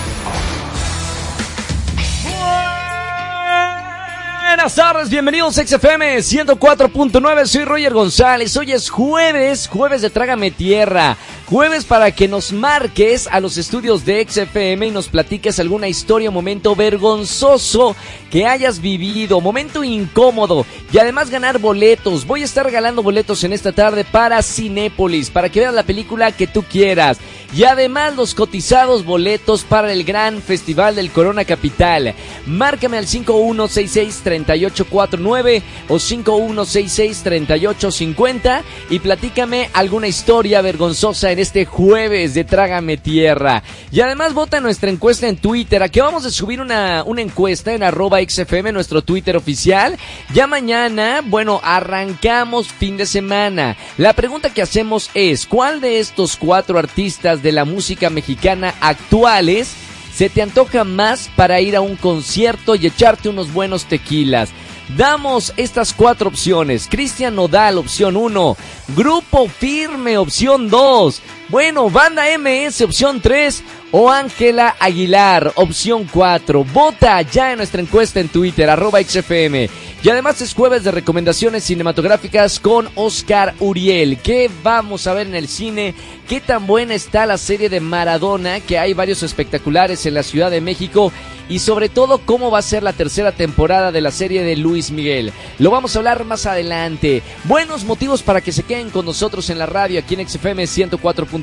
Buenas 4.59 4.75
tardes, 4.75 5.09
bienvenidos 5.09 5.57
a 5.57 5.65
XFM 5.65 6.17
104.9, 6.17 7.45
soy 7.45 7.63
Roger 7.63 7.93
González, 7.93 8.57
hoy 8.57 8.73
es 8.73 8.89
jueves, 8.89 9.69
jueves 9.69 10.01
de 10.01 10.09
Trágame 10.09 10.51
Tierra, 10.51 11.15
jueves 11.45 11.85
para 11.85 12.11
que 12.11 12.27
nos 12.27 12.51
marques 12.51 13.29
a 13.31 13.39
los 13.39 13.57
estudios 13.57 14.03
de 14.03 14.27
XFM 14.27 14.87
y 14.87 14.91
nos 14.91 15.07
platiques 15.07 15.61
alguna 15.61 15.87
historia 15.87 16.29
momento 16.29 16.75
vergonzoso 16.75 17.95
que 18.29 18.45
hayas 18.45 18.81
vivido, 18.81 19.39
momento 19.39 19.81
incómodo. 19.81 20.65
Y 20.91 20.97
además 20.97 21.29
ganar 21.29 21.59
boletos, 21.59 22.27
voy 22.27 22.41
a 22.41 22.45
estar 22.45 22.65
regalando 22.65 23.01
boletos 23.01 23.45
en 23.45 23.53
esta 23.53 23.71
tarde 23.71 24.03
para 24.03 24.43
Cinépolis, 24.43 25.29
para 25.29 25.47
que 25.47 25.61
veas 25.61 25.73
la 25.73 25.83
película 25.83 26.33
que 26.33 26.47
tú 26.47 26.63
quieras 26.63 27.17
y 27.53 27.63
además 27.63 28.15
los 28.15 28.35
cotizados 28.35 29.05
boletos 29.05 29.63
para 29.63 29.91
el 29.91 30.03
gran 30.03 30.41
festival 30.41 30.95
del 30.95 31.11
Corona 31.11 31.45
Capital, 31.45 32.13
márcame 32.45 32.97
al 32.97 33.07
5166 33.07 34.21
3849 34.23 35.63
o 35.87 35.95
5166-3850 35.95 38.61
y 38.89 38.99
platícame 38.99 39.69
alguna 39.73 40.07
historia 40.07 40.61
vergonzosa 40.61 41.31
en 41.31 41.39
este 41.39 41.65
jueves 41.65 42.33
de 42.33 42.43
Trágame 42.43 42.97
Tierra. 42.97 43.63
Y 43.91 44.01
además 44.01 44.33
vota 44.33 44.59
nuestra 44.59 44.89
encuesta 44.89 45.27
en 45.27 45.37
Twitter. 45.37 45.83
Aquí 45.83 45.99
vamos 45.99 46.25
a 46.25 46.31
subir 46.31 46.61
una, 46.61 47.03
una 47.03 47.21
encuesta 47.21 47.73
en 47.73 47.83
arroba 47.83 48.19
XFM, 48.27 48.71
nuestro 48.71 49.01
Twitter 49.01 49.35
oficial. 49.35 49.97
Ya 50.33 50.47
mañana, 50.47 51.21
bueno, 51.25 51.59
arrancamos 51.63 52.67
fin 52.67 52.97
de 52.97 53.05
semana. 53.05 53.75
La 53.97 54.13
pregunta 54.13 54.53
que 54.53 54.61
hacemos 54.61 55.09
es, 55.13 55.45
¿cuál 55.45 55.81
de 55.81 55.99
estos 55.99 56.35
cuatro 56.35 56.77
artistas 56.77 57.38
de 57.41 57.51
la 57.51 57.65
música 57.65 58.09
mexicana 58.09 58.73
actuales 58.81 59.75
se 60.13 60.29
te 60.29 60.41
antoja 60.41 60.83
más 60.83 61.29
para 61.35 61.61
ir 61.61 61.75
a 61.75 61.81
un 61.81 61.95
concierto 61.95 62.75
y 62.75 62.87
echarte 62.87 63.29
unos 63.29 63.53
buenos 63.53 63.85
tequilas. 63.85 64.49
Damos 64.97 65.53
estas 65.55 65.93
cuatro 65.93 66.29
opciones. 66.29 66.87
Cristian 66.89 67.35
Nodal, 67.35 67.77
opción 67.77 68.17
1. 68.17 68.57
Grupo 68.95 69.47
Firme, 69.47 70.17
opción 70.17 70.69
2. 70.69 71.21
Bueno, 71.49 71.89
Banda 71.89 72.25
MS, 72.37 72.81
opción 72.81 73.21
3. 73.21 73.63
O 73.91 74.11
Ángela 74.11 74.75
Aguilar, 74.79 75.51
opción 75.55 76.07
4. 76.11 76.63
Vota 76.63 77.19
ya 77.23 77.51
en 77.51 77.57
nuestra 77.57 77.81
encuesta 77.81 78.19
en 78.19 78.29
Twitter, 78.29 78.69
arroba 78.69 79.01
XFM. 79.01 79.67
Y 80.03 80.09
además 80.09 80.39
es 80.41 80.53
jueves 80.53 80.83
de 80.83 80.91
recomendaciones 80.91 81.63
cinematográficas 81.63 82.59
con 82.59 82.87
Oscar 82.93 83.55
Uriel. 83.59 84.19
¿Qué 84.19 84.49
vamos 84.63 85.07
a 85.07 85.13
ver 85.13 85.25
en 85.25 85.35
el 85.35 85.47
cine? 85.47 85.95
¿Qué 86.27 86.39
tan 86.39 86.67
buena 86.67 86.93
está 86.93 87.25
la 87.25 87.39
serie 87.39 87.67
de 87.67 87.79
Maradona? 87.79 88.59
Que 88.59 88.77
hay 88.77 88.93
varios 88.93 89.23
espectaculares 89.23 90.05
en 90.05 90.13
la 90.13 90.23
Ciudad 90.23 90.51
de 90.51 90.61
México. 90.61 91.11
Y 91.49 91.57
sobre 91.57 91.89
todo, 91.89 92.19
cómo 92.19 92.51
va 92.51 92.59
a 92.59 92.61
ser 92.61 92.83
la 92.83 92.93
tercera 92.93 93.31
temporada 93.31 93.91
de 93.91 94.01
la 94.01 94.11
serie 94.11 94.43
de 94.43 94.55
Luis 94.55 94.91
Miguel. 94.91 95.33
Lo 95.57 95.71
vamos 95.71 95.95
a 95.95 95.99
hablar 95.99 96.23
más 96.23 96.45
adelante. 96.45 97.23
Buenos 97.45 97.85
motivos 97.85 98.21
para 98.21 98.41
que 98.41 98.51
se 98.51 98.61
queden 98.61 98.91
con 98.91 99.03
nosotros 99.03 99.49
en 99.49 99.57
la 99.57 99.65
radio 99.65 99.99
aquí 99.99 100.13
en 100.13 100.29
XFM 100.29 100.67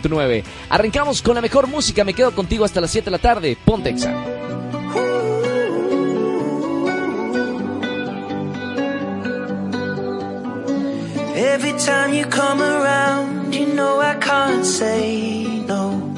104.9. 0.01 0.45
Arrancamos 0.71 1.23
con 1.23 1.35
la 1.35 1.41
mejor 1.41 1.67
música. 1.67 2.05
Me 2.05 2.15
quedo 2.15 2.33
contigo 2.33 2.65
hasta 2.65 2.81
las 2.81 2.91
7 2.91 3.07
de 3.07 3.11
la 3.11 3.19
tarde. 3.19 3.57
Ponte 3.65 3.91
Exa. 3.91 4.13
Every 11.37 11.73
time 11.79 12.15
you 12.15 12.27
come 12.27 12.63
around, 12.63 13.55
you 13.55 13.67
know 13.75 14.01
I 14.01 14.15
can't 14.17 14.65
say 14.65 15.47
no. 15.67 16.15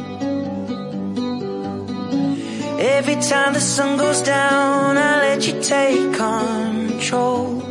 Every 2.79 3.16
time 3.16 3.55
the 3.55 3.61
sun 3.61 3.99
goes 3.99 4.22
down, 4.22 4.97
I 4.97 5.18
let 5.20 5.47
you 5.47 5.61
take 5.61 6.12
control. 6.14 7.67